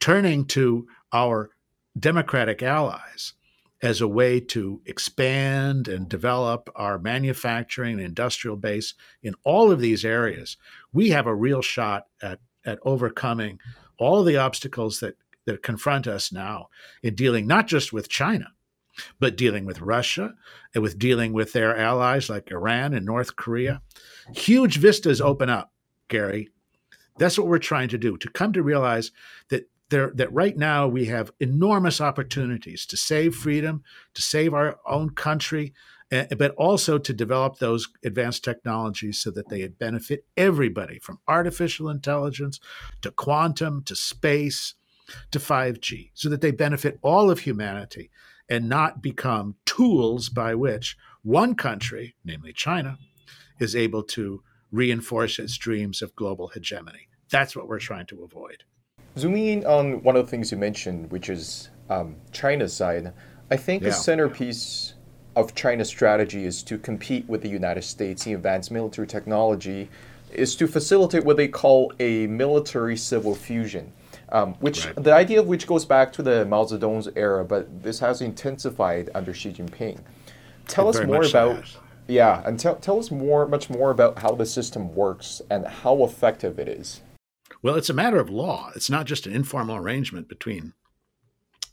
turning 0.00 0.44
to 0.46 0.88
our 1.12 1.50
democratic 1.98 2.62
allies 2.62 3.34
as 3.82 4.00
a 4.00 4.08
way 4.08 4.38
to 4.38 4.80
expand 4.84 5.88
and 5.88 6.08
develop 6.08 6.68
our 6.76 6.98
manufacturing 6.98 7.94
and 7.94 8.02
industrial 8.02 8.56
base 8.56 8.94
in 9.22 9.34
all 9.44 9.70
of 9.70 9.80
these 9.80 10.04
areas, 10.04 10.56
we 10.92 11.10
have 11.10 11.26
a 11.26 11.34
real 11.34 11.62
shot 11.62 12.06
at, 12.22 12.40
at 12.66 12.78
overcoming 12.82 13.58
all 13.98 14.22
the 14.22 14.36
obstacles 14.36 15.00
that, 15.00 15.16
that 15.46 15.62
confront 15.62 16.06
us 16.06 16.30
now 16.30 16.68
in 17.02 17.14
dealing 17.14 17.46
not 17.46 17.66
just 17.66 17.92
with 17.92 18.08
China, 18.08 18.48
but 19.18 19.36
dealing 19.36 19.64
with 19.64 19.80
Russia 19.80 20.34
and 20.74 20.82
with 20.82 20.98
dealing 20.98 21.32
with 21.32 21.52
their 21.52 21.76
allies 21.76 22.28
like 22.28 22.50
Iran 22.50 22.92
and 22.92 23.06
North 23.06 23.36
Korea. 23.36 23.80
Huge 24.34 24.76
vistas 24.76 25.22
open 25.22 25.48
up, 25.48 25.72
Gary. 26.08 26.50
That's 27.18 27.38
what 27.38 27.46
we're 27.46 27.58
trying 27.58 27.88
to 27.90 27.98
do 27.98 28.18
to 28.18 28.30
come 28.30 28.52
to 28.52 28.62
realize 28.62 29.10
that 29.48 29.69
there, 29.90 30.10
that 30.14 30.32
right 30.32 30.56
now 30.56 30.88
we 30.88 31.06
have 31.06 31.32
enormous 31.40 32.00
opportunities 32.00 32.86
to 32.86 32.96
save 32.96 33.34
freedom, 33.34 33.82
to 34.14 34.22
save 34.22 34.54
our 34.54 34.78
own 34.86 35.10
country, 35.10 35.74
but 36.10 36.54
also 36.56 36.98
to 36.98 37.12
develop 37.12 37.58
those 37.58 37.88
advanced 38.04 38.42
technologies 38.42 39.20
so 39.20 39.30
that 39.30 39.48
they 39.48 39.66
benefit 39.68 40.24
everybody 40.36 40.98
from 40.98 41.20
artificial 41.28 41.88
intelligence 41.88 42.58
to 43.02 43.10
quantum 43.10 43.84
to 43.84 43.94
space 43.94 44.74
to 45.30 45.38
5G, 45.38 46.10
so 46.14 46.28
that 46.28 46.40
they 46.40 46.50
benefit 46.50 46.98
all 47.02 47.30
of 47.30 47.40
humanity 47.40 48.10
and 48.48 48.68
not 48.68 49.02
become 49.02 49.56
tools 49.66 50.28
by 50.28 50.54
which 50.54 50.96
one 51.22 51.54
country, 51.54 52.14
namely 52.24 52.52
China, 52.52 52.98
is 53.60 53.76
able 53.76 54.02
to 54.02 54.42
reinforce 54.72 55.38
its 55.38 55.56
dreams 55.58 56.00
of 56.02 56.16
global 56.16 56.48
hegemony. 56.48 57.08
That's 57.30 57.54
what 57.54 57.68
we're 57.68 57.78
trying 57.78 58.06
to 58.06 58.24
avoid. 58.24 58.64
Zooming 59.18 59.46
in 59.46 59.66
on 59.66 60.02
one 60.02 60.16
of 60.16 60.24
the 60.24 60.30
things 60.30 60.52
you 60.52 60.58
mentioned, 60.58 61.10
which 61.10 61.28
is 61.28 61.70
um, 61.88 62.16
China's 62.32 62.72
side, 62.72 63.12
I 63.50 63.56
think 63.56 63.82
yeah. 63.82 63.88
a 63.88 63.92
centerpiece 63.92 64.94
of 65.36 65.54
China's 65.54 65.88
strategy 65.88 66.44
is 66.44 66.62
to 66.64 66.78
compete 66.78 67.28
with 67.28 67.42
the 67.42 67.48
United 67.48 67.82
States 67.82 68.26
in 68.26 68.34
advanced 68.34 68.70
military 68.70 69.06
technology, 69.06 69.88
is 70.32 70.54
to 70.56 70.66
facilitate 70.66 71.24
what 71.24 71.36
they 71.36 71.48
call 71.48 71.92
a 71.98 72.26
military 72.28 72.96
civil 72.96 73.34
fusion. 73.34 73.92
Um, 74.32 74.54
which 74.54 74.86
right. 74.86 74.94
the 74.94 75.12
idea 75.12 75.40
of 75.40 75.48
which 75.48 75.66
goes 75.66 75.84
back 75.84 76.12
to 76.12 76.22
the 76.22 76.44
Mao 76.44 76.64
Zedong's 76.64 77.08
era, 77.16 77.44
but 77.44 77.82
this 77.82 77.98
has 77.98 78.20
intensified 78.20 79.10
under 79.12 79.34
Xi 79.34 79.52
Jinping. 79.52 79.98
Tell 80.68 80.88
it 80.88 80.96
us 80.96 81.04
more 81.04 81.24
about 81.24 81.66
so 81.66 81.80
yeah, 82.10 82.42
and 82.44 82.58
tell, 82.58 82.76
tell 82.76 82.98
us 82.98 83.10
more, 83.10 83.46
much 83.46 83.70
more 83.70 83.90
about 83.90 84.18
how 84.18 84.32
the 84.32 84.46
system 84.46 84.94
works 84.94 85.40
and 85.50 85.66
how 85.66 86.02
effective 86.04 86.58
it 86.58 86.68
is. 86.68 87.02
Well, 87.62 87.74
it's 87.74 87.90
a 87.90 87.94
matter 87.94 88.18
of 88.18 88.30
law. 88.30 88.70
It's 88.74 88.90
not 88.90 89.06
just 89.06 89.26
an 89.26 89.34
informal 89.34 89.76
arrangement 89.76 90.28
between 90.28 90.72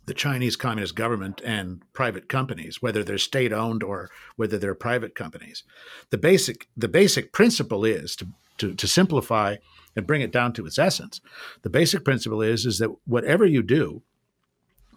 the 0.06 0.14
Chinese 0.14 0.56
Communist 0.56 0.96
government 0.96 1.42
and 1.44 1.82
private 1.94 2.30
companies, 2.30 2.82
whether 2.82 3.04
they're 3.04 3.18
state 3.18 3.54
owned 3.54 3.84
or 3.84 4.10
whether 4.36 4.58
they're 4.58 4.76
private 4.76 5.16
companies. 5.16 5.64
The 6.10 6.18
basic 6.18 6.68
the 6.76 6.88
basic 6.88 7.34
principle 7.34 7.86
is 7.86 8.16
to, 8.18 8.28
to, 8.58 8.74
to 8.74 8.88
simplify 8.88 9.58
and 9.96 10.08
bring 10.08 10.22
it 10.22 10.32
down 10.32 10.54
to 10.54 10.66
its 10.66 10.80
essence. 10.80 11.22
The 11.62 11.70
basic 11.70 12.04
principle 12.06 12.42
is 12.42 12.66
is 12.66 12.80
that 12.80 12.96
whatever 13.06 13.46
you 13.46 13.62
do, 13.62 14.04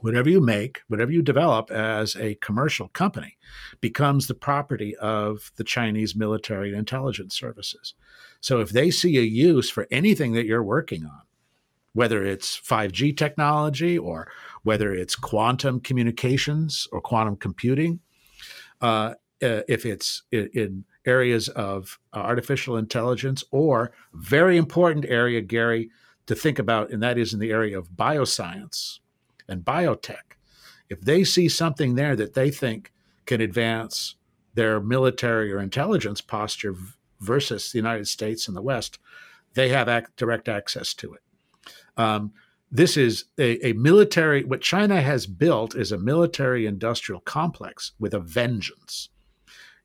whatever 0.03 0.29
you 0.29 0.41
make, 0.41 0.81
whatever 0.89 1.13
you 1.13 1.23
develop 1.23 1.71
as 1.71 2.17
a 2.17 2.35
commercial 2.37 2.89
company, 2.89 3.37
becomes 3.81 4.27
the 4.27 4.35
property 4.35 4.97
of 4.97 5.53
the 5.57 5.65
Chinese 5.65 6.17
military 6.17 6.71
and 6.71 6.79
intelligence 6.79 7.35
services. 7.35 7.95
So 8.41 8.61
if 8.61 8.71
they 8.71 8.91
see 8.91 9.19
a 9.19 9.23
use 9.23 9.71
for 9.71 9.87
anything 9.91 10.33
that 10.33 10.47
you're 10.47 10.63
working 10.63 11.05
on, 11.05 11.23
whether 11.93 12.25
it's 12.25 12.59
5G 12.59 13.17
technology 13.17 13.99
or 13.99 14.31
whether 14.63 14.95
it's 14.95 15.17
quantum 15.17 15.81
communications 15.81 16.87
or 16.93 17.01
quantum 17.01 17.37
computing, 17.37 18.01
uh, 18.81 19.15
uh 19.43 19.63
if 19.69 19.85
it's 19.85 20.23
in 20.31 20.85
areas 21.05 21.49
of 21.49 21.99
artificial 22.13 22.77
intelligence 22.77 23.43
or 23.51 23.93
very 24.13 24.57
important 24.57 25.05
area, 25.07 25.41
Gary, 25.41 25.91
to 26.27 26.35
think 26.35 26.59
about, 26.59 26.91
and 26.91 27.03
that 27.03 27.19
is 27.19 27.33
in 27.35 27.41
the 27.41 27.51
area 27.51 27.77
of 27.77 27.91
bioscience 27.91 29.01
and 29.51 29.65
biotech. 29.65 30.37
If 30.89 31.01
they 31.01 31.25
see 31.25 31.49
something 31.49 31.95
there 31.95 32.17
that 32.17 32.35
they 32.35 32.51
think 32.51 32.93
can 33.27 33.41
advance 33.41 34.15
their 34.55 34.81
military 34.81 35.53
or 35.53 35.61
intelligence 35.61 36.21
posture 36.21 36.75
versus 37.21 37.71
the 37.71 37.79
United 37.79 38.09
States 38.09 38.49
and 38.49 38.57
the 38.57 38.63
West, 38.63 38.99
they 39.55 39.69
have 39.69 39.89
ac- 39.89 40.07
direct 40.17 40.49
access 40.49 40.95
to 40.95 41.15
it. 41.15 41.23
Um, 41.97 42.33
this 42.73 42.97
is 42.97 43.25
a, 43.39 43.69
a, 43.69 43.73
military, 43.73 44.45
what 44.45 44.61
China 44.61 45.01
has 45.01 45.27
built 45.27 45.75
is 45.75 45.91
a 45.91 45.99
military 45.99 46.67
industrial 46.67 47.21
complex 47.21 47.93
with 47.99 48.15
a 48.15 48.21
vengeance. 48.21 49.09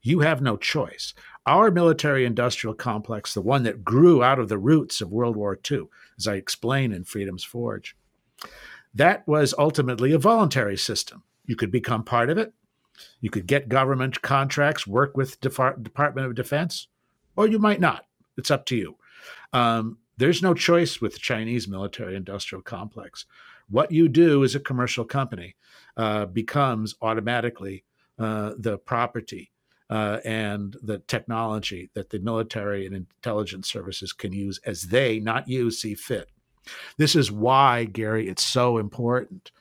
You 0.02 0.20
have 0.20 0.42
no 0.42 0.56
choice. 0.56 1.16
Our 1.48 1.72
military 1.72 2.26
industrial 2.26 2.76
complex, 2.76 3.34
the 3.34 3.42
one 3.42 3.64
that 3.64 3.84
grew 3.84 4.24
out 4.24 4.40
of 4.40 4.50
the 4.50 4.58
roots 4.60 5.02
of 5.02 5.12
World 5.12 5.36
War 5.36 5.60
II, 5.70 5.86
as 6.18 6.28
I 6.28 6.36
explain 6.36 6.92
in 6.92 7.04
Freedom's 7.04 7.44
Forge, 7.44 7.96
that 8.96 9.28
was 9.28 9.54
ultimately 9.58 10.14
a 10.14 10.18
voluntary 10.18 10.78
system. 10.78 11.24
You 11.46 11.56
could 11.56 11.72
become 11.72 12.04
part 12.04 12.30
of 12.30 12.38
it. 12.38 12.54
You 13.20 13.30
could 13.30 13.46
get 13.46 13.70
government 13.70 14.22
contracts, 14.22 14.88
work 14.88 15.18
with 15.18 15.42
Department 15.42 16.28
of 16.28 16.36
Defense, 16.36 16.88
or 17.36 17.46
you 17.46 17.60
might 17.60 17.82
not. 17.82 18.06
It's 18.38 18.52
up 18.52 18.66
to 18.68 18.76
you. 18.76 18.96
Um, 19.52 19.98
there's 20.18 20.42
no 20.42 20.54
choice 20.54 21.02
with 21.02 21.14
the 21.14 21.20
Chinese 21.20 21.68
military 21.68 22.16
industrial 22.16 22.62
complex. 22.62 23.26
What 23.70 23.92
you 23.92 24.08
do 24.08 24.44
as 24.44 24.56
a 24.56 24.60
commercial 24.60 25.04
company 25.04 25.56
uh, 25.98 26.26
becomes 26.28 26.96
automatically 27.02 27.84
uh, 28.18 28.54
the 28.58 28.78
property 28.78 29.52
uh, 29.90 30.20
and 30.24 30.78
the 30.82 31.00
technology 31.00 31.90
that 31.94 32.10
the 32.10 32.20
military 32.20 32.86
and 32.86 32.96
intelligence 32.96 33.70
services 33.70 34.14
can 34.14 34.32
use 34.32 34.60
as 34.66 34.84
they, 34.84 35.20
not 35.20 35.50
you, 35.50 35.70
see 35.70 35.96
fit. 35.96 36.30
This 36.98 37.16
is 37.16 37.32
why, 37.32 37.86
Gary, 37.86 38.28
it's 38.28 38.44
so 38.44 38.78
important 38.78 39.52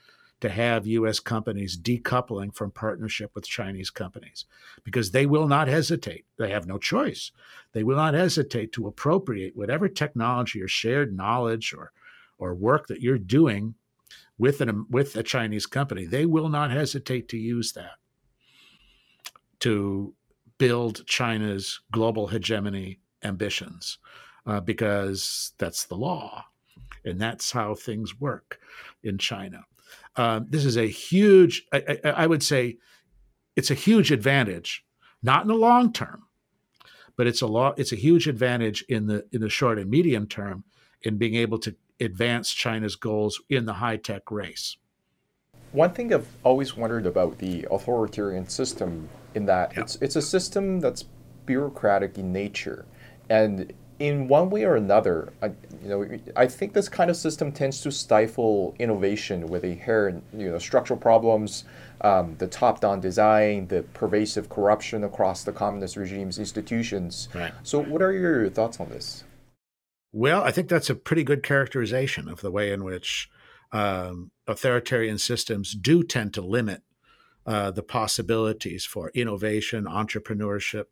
to 0.40 0.48
have 0.50 0.86
U.S. 0.86 1.20
companies 1.20 1.76
decoupling 1.76 2.54
from 2.54 2.70
partnership 2.70 3.30
with 3.34 3.46
Chinese 3.46 3.88
companies 3.88 4.44
because 4.84 5.10
they 5.10 5.24
will 5.24 5.48
not 5.48 5.68
hesitate. 5.68 6.26
They 6.38 6.50
have 6.50 6.66
no 6.66 6.76
choice. 6.76 7.30
They 7.72 7.82
will 7.82 7.96
not 7.96 8.12
hesitate 8.12 8.72
to 8.72 8.86
appropriate 8.86 9.56
whatever 9.56 9.88
technology 9.88 10.60
or 10.60 10.68
shared 10.68 11.16
knowledge 11.16 11.72
or, 11.72 11.92
or 12.36 12.54
work 12.54 12.88
that 12.88 13.00
you're 13.00 13.18
doing 13.18 13.74
with, 14.36 14.60
an, 14.60 14.84
with 14.90 15.16
a 15.16 15.22
Chinese 15.22 15.64
company. 15.64 16.04
They 16.04 16.26
will 16.26 16.50
not 16.50 16.70
hesitate 16.70 17.28
to 17.30 17.38
use 17.38 17.72
that 17.72 17.98
to 19.60 20.12
build 20.58 21.06
China's 21.06 21.80
global 21.90 22.26
hegemony 22.26 23.00
ambitions 23.22 23.98
uh, 24.46 24.60
because 24.60 25.52
that's 25.56 25.84
the 25.84 25.96
law. 25.96 26.44
And 27.04 27.20
that's 27.20 27.52
how 27.52 27.74
things 27.74 28.20
work 28.20 28.58
in 29.02 29.18
China. 29.18 29.64
Um, 30.16 30.46
this 30.48 30.64
is 30.64 30.76
a 30.76 30.86
huge, 30.86 31.64
I, 31.72 31.98
I, 32.04 32.10
I 32.10 32.26
would 32.26 32.42
say, 32.42 32.78
it's 33.56 33.70
a 33.70 33.74
huge 33.74 34.10
advantage, 34.10 34.84
not 35.22 35.42
in 35.42 35.48
the 35.48 35.54
long 35.54 35.92
term, 35.92 36.24
but 37.16 37.26
it's 37.26 37.42
a 37.42 37.46
law, 37.46 37.74
it's 37.76 37.92
a 37.92 37.96
huge 37.96 38.26
advantage 38.26 38.84
in 38.88 39.06
the 39.06 39.24
in 39.30 39.40
the 39.40 39.48
short 39.48 39.78
and 39.78 39.90
medium 39.90 40.26
term 40.26 40.64
in 41.02 41.18
being 41.18 41.34
able 41.34 41.58
to 41.58 41.76
advance 42.00 42.52
China's 42.52 42.96
goals 42.96 43.40
in 43.48 43.66
the 43.66 43.74
high 43.74 43.96
tech 43.96 44.30
race. 44.30 44.76
One 45.72 45.92
thing 45.92 46.12
I've 46.12 46.28
always 46.42 46.76
wondered 46.76 47.06
about 47.06 47.38
the 47.38 47.66
authoritarian 47.70 48.48
system 48.48 49.08
in 49.34 49.46
that 49.46 49.72
yeah. 49.74 49.82
it's 49.82 49.96
it's 49.96 50.16
a 50.16 50.22
system 50.22 50.80
that's 50.80 51.04
bureaucratic 51.46 52.18
in 52.18 52.32
nature, 52.32 52.86
and 53.28 53.72
in 53.98 54.28
one 54.28 54.50
way 54.50 54.64
or 54.64 54.76
another, 54.76 55.32
I, 55.42 55.46
you 55.82 55.88
know, 55.88 56.18
I 56.36 56.46
think 56.46 56.72
this 56.72 56.88
kind 56.88 57.10
of 57.10 57.16
system 57.16 57.52
tends 57.52 57.80
to 57.82 57.92
stifle 57.92 58.74
innovation 58.78 59.46
with 59.46 59.64
inherent, 59.64 60.24
you 60.32 60.50
know, 60.50 60.58
structural 60.58 60.98
problems, 60.98 61.64
um, 62.00 62.34
the 62.38 62.46
top-down 62.46 63.00
design, 63.00 63.68
the 63.68 63.82
pervasive 63.94 64.48
corruption 64.48 65.04
across 65.04 65.44
the 65.44 65.52
communist 65.52 65.96
regime's 65.96 66.38
institutions. 66.38 67.28
Right. 67.34 67.52
So, 67.62 67.80
what 67.80 68.02
are 68.02 68.12
your 68.12 68.50
thoughts 68.50 68.80
on 68.80 68.88
this? 68.88 69.24
Well, 70.12 70.42
I 70.42 70.50
think 70.50 70.68
that's 70.68 70.90
a 70.90 70.94
pretty 70.94 71.24
good 71.24 71.42
characterization 71.42 72.28
of 72.28 72.40
the 72.40 72.50
way 72.50 72.72
in 72.72 72.84
which 72.84 73.28
um, 73.72 74.30
authoritarian 74.46 75.18
systems 75.18 75.72
do 75.72 76.02
tend 76.02 76.34
to 76.34 76.40
limit 76.40 76.82
uh, 77.46 77.70
the 77.70 77.82
possibilities 77.82 78.84
for 78.84 79.10
innovation, 79.14 79.84
entrepreneurship, 79.84 80.84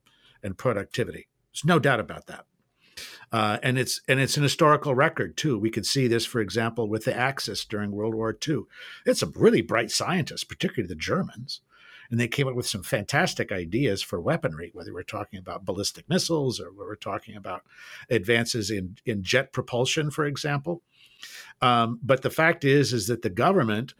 and 0.43 0.59
productivity. 0.59 1.29
There's 1.53 1.65
no 1.65 1.79
doubt 1.79 2.01
about 2.01 2.27
that. 2.27 2.47
Uh, 3.33 3.59
and 3.63 3.79
it's 3.79 4.03
and 4.07 4.21
it's 4.21 4.37
an 4.37 4.43
historical 4.43 4.95
record 4.95 5.37
too. 5.37 5.59
We 5.59 5.71
could 5.71 5.87
see 5.87 6.07
this, 6.07 6.27
for 6.27 6.41
example, 6.41 6.89
with 6.89 7.05
the 7.05 7.17
Axis 7.17 7.65
during 7.65 7.91
World 7.91 8.15
War 8.15 8.37
II. 8.47 8.65
It's 9.07 9.23
a 9.23 9.27
really 9.27 9.63
bright 9.63 9.91
scientist, 9.91 10.49
particularly 10.49 10.87
the 10.87 10.95
Germans, 10.95 11.63
and 12.11 12.21
they 12.21 12.29
came 12.29 12.47
up 12.47 12.55
with 12.55 12.67
some 12.67 12.83
fantastic 12.83 13.51
ideas 13.51 14.03
for 14.03 14.21
weaponry. 14.21 14.71
Whether 14.75 14.93
we're 14.93 15.03
talking 15.03 15.39
about 15.39 15.65
ballistic 15.65 16.11
missiles 16.11 16.61
or 16.61 16.71
we're 16.71 16.95
talking 16.95 17.35
about 17.35 17.63
advances 18.11 18.71
in 18.71 18.99
in 19.07 19.23
jet 19.23 19.53
propulsion, 19.53 20.11
for 20.11 20.27
example. 20.27 20.83
Um, 21.63 22.01
but 22.03 22.23
the 22.23 22.31
fact 22.31 22.65
is, 22.65 22.93
is 22.93 23.07
that 23.07 23.23
the 23.23 23.31
government 23.31 23.95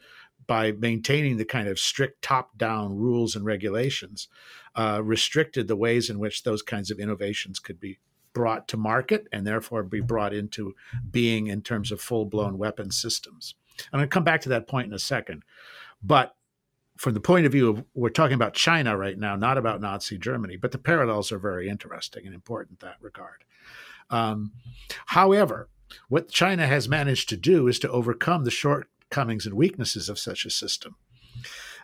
by 0.45 0.73
maintaining 0.73 1.37
the 1.37 1.45
kind 1.45 1.69
of 1.69 1.79
strict 1.79 2.21
top 2.21 2.57
down 2.57 2.97
rules 2.97 3.33
and 3.33 3.45
regulations, 3.45 4.27
uh, 4.75 5.01
restricted 5.01 5.69
the 5.69 5.75
ways 5.75 6.09
in 6.09 6.19
which 6.19 6.43
those 6.43 6.61
kinds 6.61 6.91
of 6.91 6.99
innovations 6.99 7.59
could 7.59 7.79
be 7.79 7.97
brought 8.33 8.67
to 8.69 8.77
market 8.77 9.27
and 9.31 9.45
therefore 9.45 9.83
be 9.83 10.01
brought 10.01 10.33
into 10.33 10.75
being 11.09 11.47
in 11.47 11.61
terms 11.61 11.91
of 11.91 12.01
full 12.01 12.25
blown 12.25 12.57
weapon 12.57 12.91
systems. 12.91 13.55
I'm 13.91 13.99
going 13.99 14.09
to 14.09 14.13
come 14.13 14.23
back 14.23 14.41
to 14.41 14.49
that 14.49 14.67
point 14.67 14.87
in 14.87 14.93
a 14.93 14.99
second. 14.99 15.43
But 16.01 16.35
from 16.97 17.13
the 17.13 17.19
point 17.19 17.45
of 17.45 17.51
view 17.51 17.69
of 17.69 17.83
we're 17.93 18.09
talking 18.09 18.35
about 18.35 18.53
China 18.53 18.95
right 18.97 19.17
now, 19.17 19.35
not 19.35 19.57
about 19.57 19.81
Nazi 19.81 20.17
Germany, 20.17 20.57
but 20.57 20.71
the 20.71 20.77
parallels 20.77 21.31
are 21.31 21.39
very 21.39 21.69
interesting 21.69 22.25
and 22.25 22.35
important 22.35 22.81
in 22.81 22.87
that 22.87 22.97
regard. 23.01 23.43
Um, 24.09 24.51
however, 25.07 25.69
what 26.09 26.29
China 26.29 26.67
has 26.67 26.89
managed 26.89 27.29
to 27.29 27.37
do 27.37 27.67
is 27.67 27.79
to 27.79 27.89
overcome 27.89 28.43
the 28.43 28.51
shortcomings 28.51 29.45
and 29.45 29.55
weaknesses 29.55 30.09
of 30.09 30.19
such 30.19 30.45
a 30.45 30.49
system. 30.49 30.95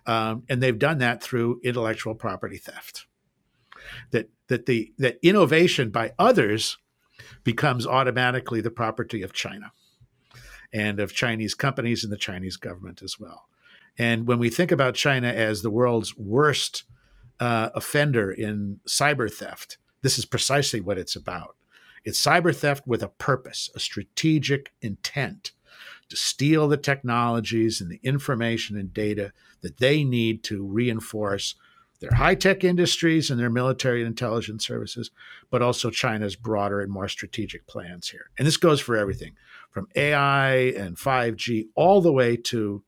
Um, 0.06 0.44
and 0.50 0.62
they've 0.62 0.78
done 0.78 1.00
that 1.00 1.22
through 1.22 1.60
intellectual 1.64 2.16
property 2.16 2.58
theft 2.58 3.06
that 4.12 4.30
that 4.50 4.66
the 4.66 4.92
that 4.98 5.18
innovation 5.24 5.90
by 5.90 6.14
others 6.20 6.78
becomes 7.44 7.88
automatically 7.88 8.62
the 8.62 8.72
property 8.72 9.22
of 9.22 9.34
China 9.34 9.72
and 10.74 11.00
of 11.00 11.14
Chinese 11.14 11.56
companies 11.56 12.04
and 12.04 12.12
the 12.12 12.18
Chinese 12.18 12.58
government 12.58 13.02
as 13.02 13.20
well. 13.20 13.48
And 13.98 14.28
when 14.28 14.40
we 14.40 14.50
think 14.50 14.72
about 14.72 14.96
China 14.96 15.28
as 15.28 15.62
the 15.62 15.70
world's 15.70 16.18
worst 16.18 16.84
uh, 17.40 17.70
offender 17.74 18.32
in 18.32 18.80
cyber 18.88 19.32
theft, 19.32 19.78
this 20.02 20.18
is 20.18 20.26
precisely 20.26 20.80
what 20.80 20.98
it's 20.98 21.16
about. 21.16 21.56
It's 22.06 22.22
cyber 22.22 22.56
theft 22.56 22.88
with 22.88 23.04
a 23.04 23.10
purpose, 23.10 23.70
a 23.76 23.80
strategic 23.80 24.72
intent 24.82 25.52
to 26.10 26.16
steal 26.16 26.68
the 26.68 26.78
technologies 26.78 27.82
and 27.82 27.92
the 27.92 28.00
information 28.04 28.78
and 28.78 28.94
data 28.94 29.32
that 29.62 29.78
they 29.78 30.04
need 30.04 30.44
to 30.44 30.66
reinforce 30.66 31.56
their 32.00 32.14
high 32.14 32.36
tech 32.36 32.64
industries 32.64 33.30
and 33.30 33.40
their 33.40 33.50
military 33.50 34.02
and 34.02 34.08
intelligence 34.08 34.66
services, 34.66 35.12
but 35.50 35.62
also 35.62 35.90
China's 35.90 36.36
broader 36.36 36.80
and 36.80 36.92
more 36.92 37.08
strategic 37.08 37.68
plans 37.68 38.10
here. 38.10 38.30
And 38.38 38.48
this 38.48 38.58
goes 38.58 38.80
for 38.80 38.96
everything 38.96 39.36
from 39.70 39.88
AI 39.96 40.52
and 40.52 40.98
5G 40.98 41.68
all 41.76 42.02
the 42.02 42.14
way 42.14 42.38
to 42.38 42.84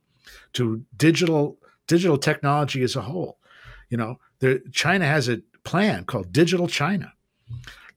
to 0.53 0.83
digital 0.95 1.57
digital 1.87 2.17
technology 2.17 2.83
as 2.83 2.95
a 2.95 3.01
whole. 3.01 3.37
You 3.89 3.97
know, 3.97 4.19
there, 4.39 4.59
China 4.71 5.05
has 5.05 5.27
a 5.27 5.41
plan 5.63 6.05
called 6.05 6.31
Digital 6.31 6.67
China. 6.67 7.13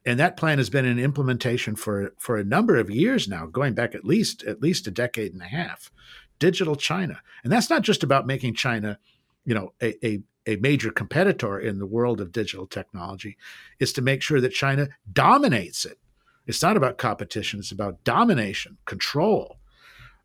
And 0.07 0.21
that 0.21 0.37
plan 0.37 0.59
has 0.59 0.69
been 0.69 0.85
in 0.85 0.99
implementation 0.99 1.77
for, 1.77 2.13
for 2.19 2.37
a 2.37 2.45
number 2.45 2.77
of 2.77 2.91
years 2.91 3.27
now, 3.27 3.47
going 3.47 3.73
back 3.73 3.95
at 3.95 4.05
least 4.05 4.43
at 4.43 4.61
least 4.61 4.87
a 4.87 4.91
decade 4.91 5.33
and 5.33 5.43
a 5.43 5.47
half. 5.47 5.91
Digital 6.39 6.77
China. 6.77 7.21
And 7.43 7.53
that's 7.53 7.71
not 7.71 7.83
just 7.83 8.03
about 8.03 8.27
making 8.27 8.55
China, 8.55 8.99
you 9.45 9.55
know, 9.55 9.73
a, 9.81 10.07
a 10.07 10.23
a 10.47 10.57
major 10.57 10.91
competitor 10.91 11.59
in 11.59 11.79
the 11.79 11.87
world 11.87 12.21
of 12.21 12.33
digital 12.33 12.67
technology 12.67 13.37
is 13.79 13.93
to 13.93 14.03
make 14.03 14.23
sure 14.23 14.41
that 14.41 14.53
China 14.53 14.89
dominates 15.13 15.85
it. 15.85 15.99
It's 16.47 16.63
not 16.63 16.77
about 16.77 16.99
competition, 16.99 17.61
it's 17.61 17.73
about 17.73 18.05
domination, 18.05 18.77
control. 18.85 19.59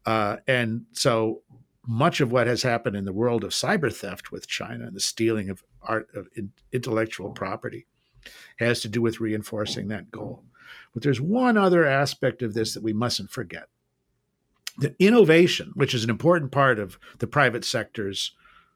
Uh, 0.06 0.38
and 0.48 0.86
so 0.92 1.42
much 1.88 2.22
of 2.22 2.32
what 2.32 2.48
has 2.48 2.64
happened 2.64 2.96
in 2.96 3.06
the 3.06 3.14
world 3.14 3.44
of 3.44 3.52
cyber 3.52 3.94
theft 3.94 4.32
with 4.32 4.48
China 4.48 4.86
and 4.86 4.96
the 4.96 5.00
stealing 5.00 5.50
of 5.50 5.64
art 5.82 6.10
of 6.14 6.28
intellectual 6.72 7.32
property 7.32 7.88
has 8.58 8.82
to 8.82 8.90
do 8.90 9.02
with 9.02 9.22
reinforcing 9.22 9.88
that 9.88 10.12
goal. 10.12 10.44
But 10.94 11.04
there's 11.04 11.22
one 11.22 11.58
other 11.58 11.86
aspect 11.86 12.42
of 12.42 12.54
this 12.54 12.74
that 12.74 12.84
we 12.84 12.94
mustn't 12.94 13.32
forget. 13.32 13.70
That 14.80 14.96
innovation, 15.00 15.72
which 15.74 15.94
is 15.94 16.04
an 16.04 16.10
important 16.10 16.52
part 16.52 16.80
of 16.80 17.00
the 17.20 17.28
private 17.28 17.66
sector's 17.66 18.34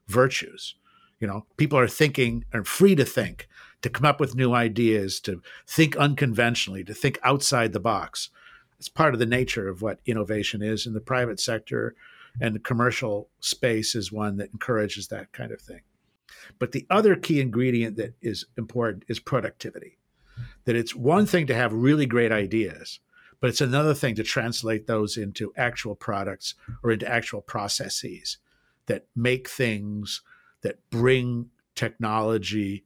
virtues, 0.08 0.76
you 1.24 1.28
know, 1.28 1.46
people 1.56 1.80
are 1.80 1.88
thinking, 1.88 2.44
are 2.54 2.66
free 2.66 2.96
to 2.96 3.06
think, 3.06 3.48
to 3.82 3.90
come 3.90 4.04
up 4.04 4.20
with 4.20 4.36
new 4.36 4.52
ideas, 4.52 5.22
to 5.22 5.42
think 5.66 5.96
unconventionally, 5.96 6.84
to 6.84 6.94
think 6.94 7.18
outside 7.24 7.72
the 7.72 7.80
box. 7.80 8.30
It's 8.78 8.90
part 8.90 9.14
of 9.14 9.22
the 9.22 9.26
nature 9.26 9.70
of 9.70 9.82
what 9.82 10.02
innovation 10.06 10.62
is 10.62 10.86
in 10.86 10.92
the 10.92 11.00
private 11.00 11.40
sector, 11.40 11.96
and 12.42 12.54
the 12.54 12.60
commercial 12.60 13.30
space 13.40 13.96
is 13.96 14.12
one 14.12 14.36
that 14.36 14.52
encourages 14.52 15.08
that 15.08 15.32
kind 15.32 15.54
of 15.54 15.62
thing. 15.62 15.80
But 16.60 16.74
the 16.74 16.86
other 16.90 17.16
key 17.16 17.40
ingredient 17.40 17.96
that 17.96 18.16
is 18.22 18.44
important 18.58 19.06
is 19.08 19.22
productivity. 19.22 19.98
That 20.66 20.76
it's 20.76 20.94
one 20.94 21.26
thing 21.26 21.48
to 21.48 21.56
have 21.56 21.72
really 21.72 22.06
great 22.06 22.34
ideas, 22.34 23.00
but 23.40 23.50
it's 23.50 23.62
another 23.62 23.94
thing 23.94 24.16
to 24.16 24.24
translate 24.24 24.88
those 24.88 25.16
into 25.16 25.54
actual 25.56 25.96
products 25.96 26.56
or 26.84 26.92
into 26.92 27.10
actual 27.10 27.40
processes 27.40 28.40
that 28.88 29.06
make 29.16 29.48
things 29.48 30.22
that 30.64 30.80
bring 30.90 31.50
technology 31.76 32.84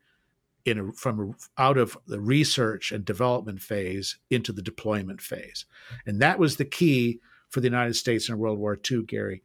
in 0.66 0.80
a, 0.80 0.92
from 0.92 1.36
out 1.58 1.78
of 1.78 1.98
the 2.08 2.20
research 2.20 2.92
and 2.92 3.06
development 3.06 3.62
phase 3.62 4.18
into 4.30 4.52
the 4.52 4.62
deployment 4.62 5.22
phase. 5.22 5.66
And 6.06 6.22
that 6.22 6.40
was 6.40 6.58
the 6.58 6.66
key 6.66 7.22
for 7.50 7.62
the 7.62 7.68
United 7.68 7.96
States 7.96 8.28
in 8.28 8.38
World 8.38 8.60
War 8.60 8.78
II, 8.90 9.04
Gary. 9.04 9.44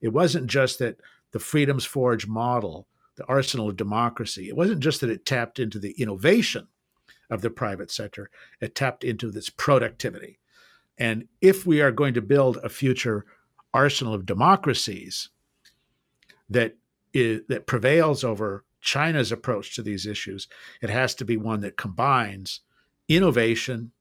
It 0.00 0.08
wasn't 0.08 0.46
just 0.46 0.78
that 0.78 0.96
the 1.32 1.38
Freedoms 1.38 1.84
Forge 1.84 2.26
model, 2.26 2.86
the 3.16 3.26
arsenal 3.26 3.68
of 3.68 3.76
democracy, 3.76 4.48
it 4.48 4.56
wasn't 4.56 4.80
just 4.80 5.00
that 5.02 5.10
it 5.10 5.26
tapped 5.26 5.58
into 5.58 5.78
the 5.78 5.92
innovation 5.92 6.68
of 7.28 7.42
the 7.42 7.50
private 7.50 7.90
sector, 7.90 8.30
it 8.60 8.74
tapped 8.74 9.04
into 9.04 9.30
this 9.30 9.50
productivity. 9.50 10.38
And 10.96 11.26
if 11.40 11.66
we 11.66 11.80
are 11.82 11.90
going 11.90 12.14
to 12.14 12.22
build 12.22 12.58
a 12.58 12.68
future 12.68 13.26
arsenal 13.72 14.14
of 14.14 14.24
democracies 14.24 15.30
that 16.48 16.76
is, 17.14 17.42
that 17.48 17.66
prevails 17.66 18.24
over 18.24 18.64
China's 18.80 19.32
approach 19.32 19.74
to 19.74 19.82
these 19.82 20.04
issues, 20.04 20.46
it 20.82 20.90
has 20.90 21.14
to 21.14 21.24
be 21.24 21.36
one 21.36 21.60
that 21.60 21.78
combines 21.78 22.60
innovation, 23.08 23.92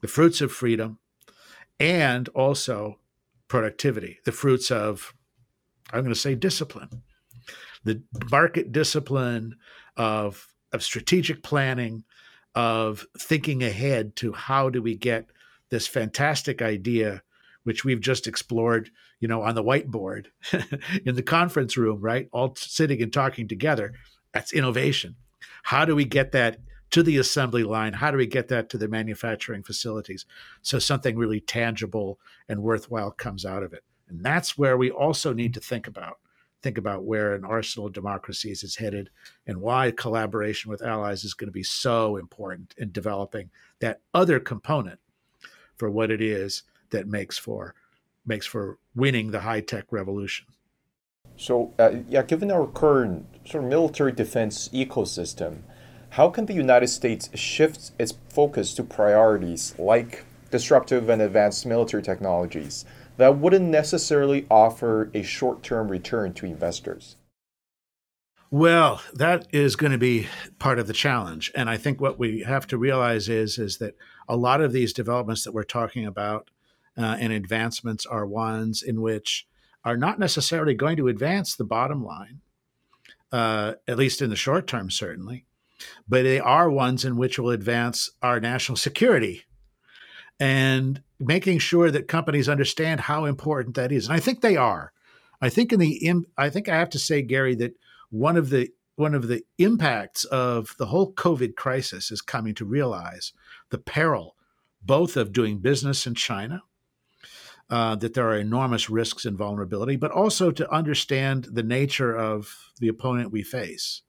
the 0.00 0.08
fruits 0.08 0.40
of 0.40 0.50
freedom, 0.50 0.98
and 1.78 2.28
also 2.30 2.98
productivity, 3.48 4.18
the 4.24 4.32
fruits 4.32 4.70
of, 4.70 5.12
I'm 5.92 6.00
going 6.00 6.14
to 6.14 6.18
say, 6.18 6.34
discipline, 6.34 7.02
the 7.84 8.02
market 8.30 8.72
discipline 8.72 9.56
of, 9.96 10.48
of 10.72 10.82
strategic 10.82 11.42
planning, 11.42 12.04
of 12.54 13.06
thinking 13.18 13.62
ahead 13.62 14.16
to 14.16 14.32
how 14.32 14.70
do 14.70 14.80
we 14.80 14.94
get 14.94 15.26
this 15.70 15.86
fantastic 15.86 16.62
idea 16.62 17.22
which 17.64 17.84
we've 17.84 18.00
just 18.00 18.26
explored, 18.26 18.90
you 19.20 19.28
know, 19.28 19.42
on 19.42 19.54
the 19.54 19.62
whiteboard 19.62 20.26
in 21.04 21.14
the 21.14 21.22
conference 21.22 21.76
room, 21.76 22.00
right? 22.00 22.28
All 22.32 22.54
sitting 22.56 23.02
and 23.02 23.12
talking 23.12 23.48
together. 23.48 23.92
That's 24.32 24.52
innovation. 24.52 25.16
How 25.64 25.84
do 25.84 25.94
we 25.94 26.04
get 26.04 26.32
that 26.32 26.58
to 26.90 27.02
the 27.02 27.18
assembly 27.18 27.64
line? 27.64 27.94
How 27.94 28.10
do 28.10 28.16
we 28.16 28.26
get 28.26 28.48
that 28.48 28.68
to 28.70 28.78
the 28.78 28.88
manufacturing 28.88 29.62
facilities 29.62 30.26
so 30.60 30.78
something 30.78 31.16
really 31.16 31.40
tangible 31.40 32.18
and 32.48 32.62
worthwhile 32.62 33.10
comes 33.10 33.44
out 33.44 33.62
of 33.62 33.72
it? 33.72 33.84
And 34.08 34.24
that's 34.24 34.58
where 34.58 34.76
we 34.76 34.90
also 34.90 35.32
need 35.32 35.54
to 35.54 35.60
think 35.60 35.86
about 35.86 36.18
think 36.62 36.78
about 36.78 37.04
where 37.04 37.34
an 37.34 37.44
arsenal 37.44 37.88
of 37.88 37.92
democracies 37.92 38.62
is 38.62 38.76
headed 38.76 39.10
and 39.46 39.60
why 39.60 39.90
collaboration 39.90 40.70
with 40.70 40.80
allies 40.80 41.24
is 41.24 41.34
going 41.34 41.48
to 41.48 41.52
be 41.52 41.62
so 41.62 42.16
important 42.16 42.72
in 42.78 42.92
developing 42.92 43.50
that 43.80 44.00
other 44.14 44.38
component 44.38 45.00
for 45.76 45.90
what 45.90 46.10
it 46.10 46.20
is 46.20 46.62
that 46.92 47.06
makes 47.06 47.36
for 47.36 47.74
makes 48.24 48.46
for 48.46 48.78
winning 48.94 49.32
the 49.32 49.40
high 49.40 49.60
tech 49.60 49.86
revolution. 49.90 50.46
So, 51.36 51.74
uh, 51.78 51.96
yeah, 52.08 52.22
given 52.22 52.50
our 52.50 52.66
current 52.66 53.26
sort 53.44 53.64
of 53.64 53.70
military 53.70 54.12
defense 54.12 54.68
ecosystem, 54.68 55.62
how 56.10 56.28
can 56.28 56.46
the 56.46 56.54
United 56.54 56.88
States 56.88 57.30
shift 57.34 57.92
its 57.98 58.14
focus 58.28 58.74
to 58.74 58.84
priorities 58.84 59.74
like 59.78 60.24
disruptive 60.50 61.08
and 61.08 61.22
advanced 61.22 61.66
military 61.66 62.02
technologies 62.02 62.84
that 63.16 63.38
wouldn't 63.38 63.64
necessarily 63.64 64.46
offer 64.50 65.10
a 65.14 65.22
short 65.22 65.62
term 65.62 65.88
return 65.88 66.32
to 66.34 66.46
investors? 66.46 67.16
Well, 68.50 69.00
that 69.14 69.46
is 69.50 69.76
going 69.76 69.92
to 69.92 69.98
be 69.98 70.28
part 70.58 70.78
of 70.78 70.86
the 70.86 70.92
challenge. 70.92 71.50
And 71.54 71.70
I 71.70 71.78
think 71.78 72.02
what 72.02 72.18
we 72.18 72.40
have 72.46 72.66
to 72.66 72.76
realize 72.76 73.30
is, 73.30 73.58
is 73.58 73.78
that 73.78 73.96
a 74.28 74.36
lot 74.36 74.60
of 74.60 74.72
these 74.72 74.92
developments 74.92 75.44
that 75.44 75.52
we're 75.52 75.62
talking 75.62 76.04
about 76.04 76.50
uh, 76.96 77.16
and 77.18 77.32
advancements 77.32 78.06
are 78.06 78.26
ones 78.26 78.82
in 78.82 79.00
which 79.00 79.46
are 79.84 79.96
not 79.96 80.18
necessarily 80.18 80.74
going 80.74 80.96
to 80.96 81.08
advance 81.08 81.54
the 81.54 81.64
bottom 81.64 82.04
line, 82.04 82.40
uh, 83.32 83.74
at 83.88 83.98
least 83.98 84.22
in 84.22 84.30
the 84.30 84.36
short 84.36 84.66
term, 84.66 84.90
certainly, 84.90 85.46
but 86.08 86.22
they 86.22 86.38
are 86.38 86.70
ones 86.70 87.04
in 87.04 87.16
which 87.16 87.38
will 87.38 87.50
advance 87.50 88.10
our 88.22 88.38
national 88.38 88.76
security 88.76 89.44
and 90.38 91.02
making 91.18 91.58
sure 91.58 91.90
that 91.90 92.08
companies 92.08 92.48
understand 92.48 93.00
how 93.00 93.24
important 93.24 93.76
that 93.76 93.92
is. 93.92 94.06
And 94.06 94.14
I 94.14 94.20
think 94.20 94.40
they 94.40 94.56
are. 94.56 94.92
I 95.40 95.48
think 95.48 95.72
in 95.72 95.80
the 95.80 96.12
I 96.36 96.50
think 96.50 96.68
I 96.68 96.76
have 96.76 96.90
to 96.90 96.98
say, 96.98 97.22
Gary, 97.22 97.54
that 97.56 97.74
one 98.10 98.36
of 98.36 98.50
the 98.50 98.70
one 98.96 99.14
of 99.14 99.26
the 99.26 99.42
impacts 99.58 100.24
of 100.24 100.74
the 100.78 100.86
whole 100.86 101.12
COVID 101.14 101.56
crisis 101.56 102.10
is 102.10 102.20
coming 102.20 102.54
to 102.54 102.64
realize 102.64 103.32
the 103.70 103.78
peril 103.78 104.36
both 104.84 105.16
of 105.16 105.32
doing 105.32 105.58
business 105.58 106.06
in 106.06 106.14
China, 106.14 106.62
uh, 107.70 107.94
that 107.96 108.14
there 108.14 108.28
are 108.28 108.36
enormous 108.36 108.90
risks 108.90 109.24
and 109.24 109.36
vulnerability, 109.36 109.96
but 109.96 110.10
also 110.10 110.50
to 110.50 110.70
understand 110.70 111.48
the 111.50 111.62
nature 111.62 112.16
of 112.16 112.72
the 112.80 112.88
opponent 112.88 113.32
we 113.32 113.42
face. 113.42 114.02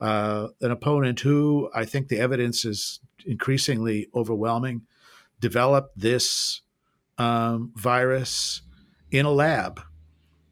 Uh, 0.00 0.48
an 0.60 0.70
opponent 0.70 1.20
who 1.20 1.70
I 1.74 1.84
think 1.84 2.08
the 2.08 2.18
evidence 2.18 2.64
is 2.64 3.00
increasingly 3.26 4.08
overwhelming 4.14 4.82
developed 5.40 5.98
this 5.98 6.62
um, 7.18 7.72
virus 7.76 8.62
in 9.10 9.26
a 9.26 9.30
lab 9.30 9.80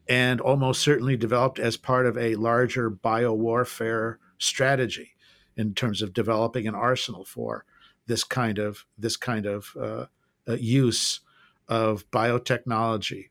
and 0.07 0.41
almost 0.41 0.81
certainly 0.81 1.15
developed 1.15 1.59
as 1.59 1.77
part 1.77 2.05
of 2.05 2.17
a 2.17 2.35
larger 2.35 2.89
biowarfare 2.89 4.17
strategy 4.37 5.11
in 5.55 5.73
terms 5.73 6.01
of 6.01 6.13
developing 6.13 6.67
an 6.67 6.75
arsenal 6.75 7.25
for 7.25 7.65
this 8.07 8.23
kind 8.23 8.57
of 8.57 8.85
this 8.97 9.15
kind 9.15 9.45
of 9.45 9.75
uh, 9.79 10.05
uh, 10.47 10.53
use 10.53 11.19
of 11.69 12.09
biotechnology 12.11 13.29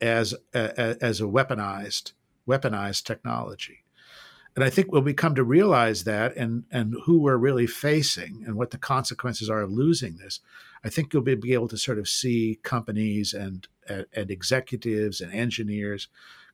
as 0.00 0.34
a, 0.54 0.96
as 1.04 1.20
a 1.20 1.24
weaponized 1.24 2.12
weaponized 2.48 3.04
technology. 3.04 3.84
And 4.54 4.64
I 4.64 4.70
think 4.70 4.92
when 4.92 5.04
we 5.04 5.14
come 5.14 5.34
to 5.34 5.44
realize 5.44 6.04
that 6.04 6.36
and 6.36 6.64
and 6.70 6.94
who 7.04 7.20
we're 7.20 7.36
really 7.36 7.66
facing 7.66 8.42
and 8.46 8.56
what 8.56 8.70
the 8.70 8.78
consequences 8.78 9.48
are 9.48 9.62
of 9.62 9.72
losing 9.72 10.16
this, 10.16 10.40
I 10.84 10.88
think 10.90 11.12
you'll 11.12 11.22
be 11.22 11.54
able 11.54 11.68
to 11.68 11.78
sort 11.78 11.98
of 11.98 12.08
see 12.08 12.58
companies 12.62 13.32
and 13.32 13.66
and 13.88 14.30
executives 14.30 15.20
and 15.20 15.32
engineers 15.32 16.08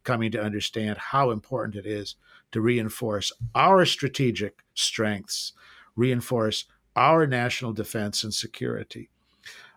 coming 0.05 0.31
to 0.31 0.43
understand 0.43 0.99
how 0.99 1.31
important 1.31 1.75
it 1.75 1.87
is 1.87 2.15
to 2.53 2.61
reinforce 2.61 3.33
our 3.55 3.85
strategic 3.85 4.63
strengths, 4.75 5.53
reinforce 5.97 6.65
our 6.97 7.27
national 7.27 7.73
defense 7.73 8.25
and 8.25 8.33
security, 8.33 9.11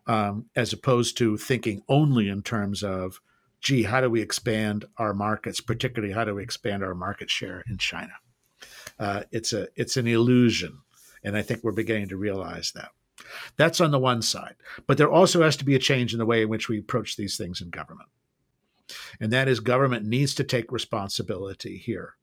um, 0.08 0.46
as 0.56 0.74
opposed 0.74 1.18
to 1.18 1.38
thinking 1.38 1.84
only 1.88 2.30
in 2.30 2.42
terms 2.42 2.84
of, 2.84 3.22
gee, 3.60 3.84
how 3.84 4.02
do 4.02 4.10
we 4.10 4.22
expand 4.22 4.86
our 4.98 5.14
markets, 5.14 5.62
particularly 5.62 6.14
how 6.14 6.24
do 6.24 6.36
we 6.36 6.44
expand 6.44 6.84
our 6.84 6.96
market 6.96 7.30
share 7.30 7.64
in 7.70 7.78
China? 7.78 8.14
Uh, 9.00 9.24
it's 9.32 9.54
a 9.54 9.68
it's 9.76 9.98
an 9.98 10.08
illusion, 10.08 10.80
and 11.24 11.36
I 11.38 11.42
think 11.42 11.64
we're 11.64 11.72
beginning 11.72 12.10
to 12.10 12.18
realize 12.18 12.72
that. 12.74 12.92
That's 13.58 13.82
on 13.82 13.92
the 13.92 14.00
one 14.00 14.22
side. 14.22 14.56
But 14.88 14.98
there 14.98 15.12
also 15.12 15.44
has 15.44 15.56
to 15.58 15.66
be 15.66 15.76
a 15.76 15.80
change 15.80 16.14
in 16.14 16.20
the 16.20 16.26
way 16.26 16.42
in 16.42 16.50
which 16.50 16.70
we 16.70 16.80
approach 16.80 17.16
these 17.16 17.38
things 17.38 17.62
in 17.62 17.70
government. 17.70 18.10
And 19.20 19.32
that 19.32 19.48
is, 19.48 19.60
government 19.60 20.06
needs 20.06 20.34
to 20.36 20.44
take 20.44 20.72
responsibility 20.72 21.78
here 21.78 22.16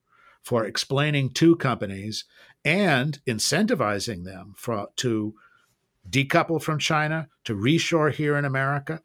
for 0.42 0.64
explaining 0.64 1.30
to 1.30 1.56
companies 1.56 2.24
and 2.64 3.20
incentivizing 3.26 4.24
them 4.24 4.54
for, 4.56 4.88
to 4.96 5.34
decouple 6.08 6.62
from 6.62 6.78
China, 6.78 7.28
to 7.44 7.54
reshore 7.54 8.12
here 8.12 8.36
in 8.36 8.44
America, 8.44 9.02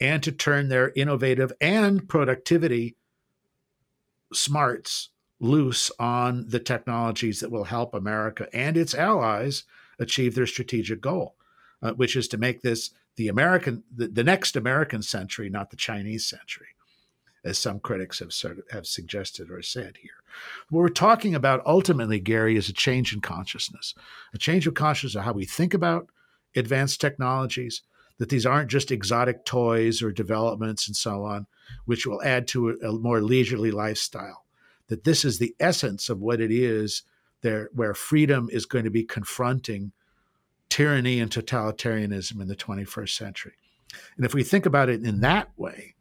and 0.00 0.22
to 0.22 0.32
turn 0.32 0.68
their 0.68 0.92
innovative 0.96 1.52
and 1.60 2.08
productivity 2.08 2.96
smarts 4.32 5.10
loose 5.40 5.90
on 5.98 6.48
the 6.48 6.58
technologies 6.58 7.40
that 7.40 7.50
will 7.50 7.64
help 7.64 7.94
America 7.94 8.48
and 8.52 8.76
its 8.76 8.94
allies 8.94 9.64
achieve 9.98 10.34
their 10.34 10.46
strategic 10.46 11.00
goal, 11.00 11.36
uh, 11.82 11.92
which 11.92 12.16
is 12.16 12.28
to 12.28 12.38
make 12.38 12.62
this 12.62 12.90
the 13.16 13.28
American, 13.28 13.82
the, 13.94 14.06
the, 14.06 14.22
next 14.22 14.54
American 14.54 15.02
century, 15.02 15.50
not 15.50 15.70
the 15.70 15.76
Chinese 15.76 16.24
century, 16.24 16.68
as 17.44 17.58
some 17.58 17.80
critics 17.80 18.20
have 18.20 18.32
sort 18.32 18.58
of 18.58 18.64
have 18.70 18.86
suggested 18.86 19.50
or 19.50 19.60
said 19.60 19.96
here. 20.00 20.10
What 20.70 20.80
we're 20.80 20.88
talking 20.88 21.34
about 21.34 21.66
ultimately, 21.66 22.20
Gary, 22.20 22.56
is 22.56 22.68
a 22.68 22.72
change 22.72 23.12
in 23.12 23.20
consciousness, 23.20 23.94
a 24.32 24.38
change 24.38 24.66
of 24.66 24.74
consciousness 24.74 25.16
of 25.16 25.24
how 25.24 25.32
we 25.32 25.44
think 25.44 25.74
about 25.74 26.08
advanced 26.56 27.00
technologies. 27.00 27.82
That 28.18 28.30
these 28.30 28.46
aren't 28.46 28.70
just 28.70 28.90
exotic 28.90 29.44
toys 29.44 30.02
or 30.02 30.10
developments 30.10 30.88
and 30.88 30.96
so 30.96 31.22
on, 31.22 31.46
which 31.84 32.04
will 32.04 32.20
add 32.24 32.48
to 32.48 32.70
a, 32.70 32.88
a 32.88 32.92
more 32.92 33.20
leisurely 33.20 33.70
lifestyle. 33.70 34.44
That 34.88 35.04
this 35.04 35.24
is 35.24 35.38
the 35.38 35.54
essence 35.60 36.08
of 36.08 36.20
what 36.20 36.40
it 36.40 36.50
is 36.50 37.04
there 37.42 37.70
where 37.72 37.94
freedom 37.94 38.48
is 38.50 38.66
going 38.66 38.84
to 38.84 38.90
be 38.90 39.04
confronting 39.04 39.92
tyranny 40.68 41.20
and 41.20 41.30
totalitarianism 41.30 42.40
in 42.40 42.48
the 42.48 42.56
21st 42.56 43.10
century. 43.10 43.54
And 44.16 44.26
if 44.26 44.34
we 44.34 44.42
think 44.42 44.66
about 44.66 44.88
it 44.88 45.04
in 45.04 45.20
that 45.20 45.50
way, 45.56 45.94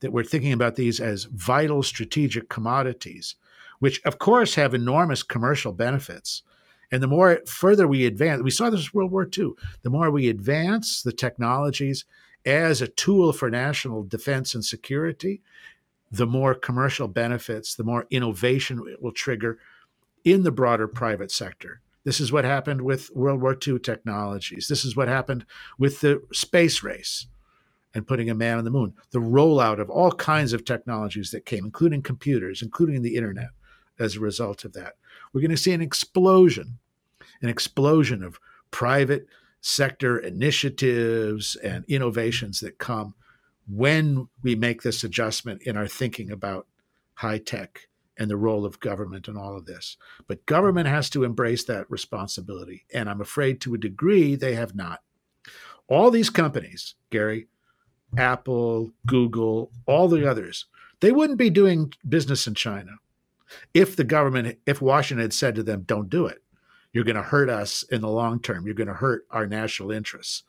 that 0.00 0.12
we're 0.12 0.24
thinking 0.24 0.52
about 0.52 0.76
these 0.76 1.00
as 1.00 1.24
vital 1.24 1.82
strategic 1.82 2.48
commodities, 2.48 3.36
which 3.78 4.02
of 4.04 4.18
course 4.18 4.54
have 4.56 4.74
enormous 4.74 5.22
commercial 5.22 5.72
benefits. 5.72 6.42
And 6.90 7.02
the 7.02 7.08
more 7.08 7.40
further 7.46 7.86
we 7.88 8.06
advance, 8.06 8.42
we 8.42 8.50
saw 8.50 8.70
this 8.70 8.94
World 8.94 9.10
War 9.10 9.28
II, 9.36 9.52
the 9.82 9.90
more 9.90 10.10
we 10.10 10.28
advance 10.28 11.02
the 11.02 11.12
technologies 11.12 12.04
as 12.44 12.82
a 12.82 12.88
tool 12.88 13.32
for 13.32 13.50
national 13.50 14.02
defense 14.04 14.54
and 14.54 14.64
security, 14.64 15.40
the 16.10 16.26
more 16.26 16.54
commercial 16.54 17.08
benefits, 17.08 17.74
the 17.74 17.84
more 17.84 18.06
innovation 18.10 18.82
it 18.88 19.02
will 19.02 19.12
trigger 19.12 19.58
in 20.24 20.42
the 20.42 20.52
broader 20.52 20.86
private 20.86 21.30
sector. 21.30 21.80
This 22.04 22.20
is 22.20 22.30
what 22.30 22.44
happened 22.44 22.82
with 22.82 23.10
World 23.14 23.40
War 23.40 23.56
II 23.66 23.78
technologies. 23.78 24.68
This 24.68 24.84
is 24.84 24.94
what 24.94 25.08
happened 25.08 25.46
with 25.78 26.00
the 26.00 26.22
space 26.32 26.82
race 26.82 27.26
and 27.94 28.06
putting 28.06 28.28
a 28.28 28.34
man 28.34 28.58
on 28.58 28.64
the 28.64 28.70
moon. 28.70 28.94
The 29.10 29.20
rollout 29.20 29.80
of 29.80 29.88
all 29.88 30.12
kinds 30.12 30.52
of 30.52 30.64
technologies 30.64 31.30
that 31.30 31.46
came, 31.46 31.64
including 31.64 32.02
computers, 32.02 32.60
including 32.60 33.02
the 33.02 33.16
internet, 33.16 33.50
as 33.98 34.16
a 34.16 34.20
result 34.20 34.64
of 34.64 34.72
that. 34.74 34.94
We're 35.34 35.40
going 35.40 35.50
to 35.50 35.56
see 35.56 35.72
an 35.72 35.82
explosion, 35.82 36.78
an 37.42 37.48
explosion 37.48 38.22
of 38.22 38.38
private 38.70 39.26
sector 39.60 40.16
initiatives 40.16 41.56
and 41.56 41.84
innovations 41.88 42.60
that 42.60 42.78
come 42.78 43.14
when 43.66 44.28
we 44.42 44.54
make 44.54 44.82
this 44.82 45.02
adjustment 45.02 45.62
in 45.62 45.76
our 45.76 45.88
thinking 45.88 46.30
about 46.30 46.68
high 47.14 47.38
tech 47.38 47.88
and 48.16 48.30
the 48.30 48.36
role 48.36 48.64
of 48.64 48.78
government 48.78 49.26
and 49.26 49.36
all 49.36 49.56
of 49.56 49.66
this. 49.66 49.96
But 50.28 50.46
government 50.46 50.86
has 50.86 51.10
to 51.10 51.24
embrace 51.24 51.64
that 51.64 51.90
responsibility. 51.90 52.84
And 52.94 53.10
I'm 53.10 53.20
afraid 53.20 53.60
to 53.62 53.74
a 53.74 53.78
degree 53.78 54.36
they 54.36 54.54
have 54.54 54.76
not. 54.76 55.00
All 55.88 56.12
these 56.12 56.30
companies, 56.30 56.94
Gary, 57.10 57.48
Apple, 58.16 58.92
Google, 59.04 59.72
all 59.86 60.06
the 60.06 60.30
others, 60.30 60.66
they 61.00 61.10
wouldn't 61.10 61.38
be 61.40 61.50
doing 61.50 61.92
business 62.08 62.46
in 62.46 62.54
China 62.54 62.92
if 63.72 63.96
the 63.96 64.04
government, 64.04 64.58
if 64.66 64.80
Washington 64.82 65.22
had 65.22 65.32
said 65.32 65.54
to 65.54 65.62
them, 65.62 65.82
don't 65.82 66.10
do 66.10 66.26
it. 66.26 66.42
You're 66.92 67.04
going 67.04 67.16
to 67.16 67.22
hurt 67.22 67.50
us 67.50 67.82
in 67.90 68.00
the 68.00 68.08
long 68.08 68.40
term. 68.40 68.64
You're 68.64 68.74
going 68.74 68.88
to 68.88 68.94
hurt 68.94 69.26
our 69.30 69.46
national 69.46 69.90
interests. 69.90 70.44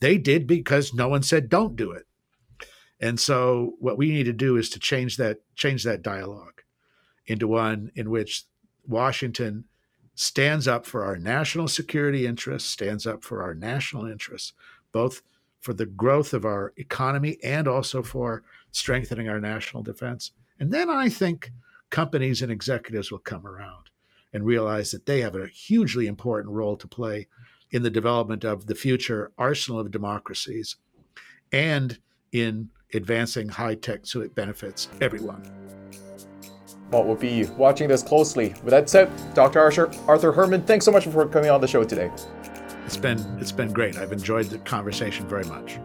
They 0.00 0.18
did 0.18 0.46
because 0.46 0.92
no 0.92 1.08
one 1.08 1.22
said 1.22 1.48
don't 1.48 1.76
do 1.76 1.92
it. 1.92 2.06
And 3.00 3.18
so 3.18 3.74
what 3.78 3.98
we 3.98 4.10
need 4.10 4.24
to 4.24 4.32
do 4.32 4.56
is 4.56 4.70
to 4.70 4.78
change 4.78 5.16
that 5.18 5.38
change 5.54 5.84
that 5.84 6.02
dialogue 6.02 6.62
into 7.26 7.46
one 7.46 7.90
in 7.94 8.10
which 8.10 8.44
Washington 8.86 9.64
stands 10.14 10.68
up 10.68 10.86
for 10.86 11.04
our 11.04 11.16
national 11.16 11.68
security 11.68 12.26
interests, 12.26 12.68
stands 12.68 13.06
up 13.06 13.22
for 13.24 13.42
our 13.42 13.54
national 13.54 14.06
interests, 14.06 14.52
both 14.92 15.22
for 15.60 15.72
the 15.72 15.86
growth 15.86 16.32
of 16.34 16.44
our 16.44 16.72
economy 16.76 17.38
and 17.42 17.66
also 17.66 18.02
for 18.02 18.42
strengthening 18.70 19.28
our 19.28 19.40
national 19.40 19.82
defense. 19.82 20.32
And 20.60 20.72
then 20.72 20.90
I 20.90 21.08
think 21.08 21.50
companies 21.94 22.42
and 22.42 22.50
executives 22.50 23.12
will 23.12 23.20
come 23.20 23.46
around 23.46 23.88
and 24.32 24.44
realize 24.44 24.90
that 24.90 25.06
they 25.06 25.20
have 25.20 25.36
a 25.36 25.46
hugely 25.46 26.08
important 26.08 26.52
role 26.52 26.76
to 26.76 26.88
play 26.88 27.28
in 27.70 27.84
the 27.84 27.90
development 27.90 28.42
of 28.42 28.66
the 28.66 28.74
future 28.74 29.30
arsenal 29.38 29.78
of 29.78 29.92
democracies 29.92 30.74
and 31.52 32.00
in 32.32 32.68
advancing 32.94 33.48
high 33.48 33.76
tech 33.76 34.00
so 34.02 34.20
it 34.22 34.34
benefits 34.34 34.88
everyone. 35.00 35.40
Well, 36.90 37.04
we'll 37.04 37.14
be 37.14 37.44
watching 37.56 37.86
this 37.86 38.02
closely. 38.02 38.56
With 38.64 38.72
that 38.72 38.90
said, 38.90 39.08
Dr. 39.32 39.60
Arthur, 39.60 39.88
Arthur 40.08 40.32
Herman, 40.32 40.64
thanks 40.64 40.84
so 40.84 40.90
much 40.90 41.06
for 41.06 41.28
coming 41.28 41.50
on 41.50 41.60
the 41.60 41.68
show 41.68 41.84
today. 41.84 42.10
It's 42.86 42.96
been 42.96 43.20
it's 43.40 43.52
been 43.52 43.72
great. 43.72 43.98
I've 43.98 44.12
enjoyed 44.12 44.46
the 44.46 44.58
conversation 44.58 45.28
very 45.28 45.44
much. 45.44 45.78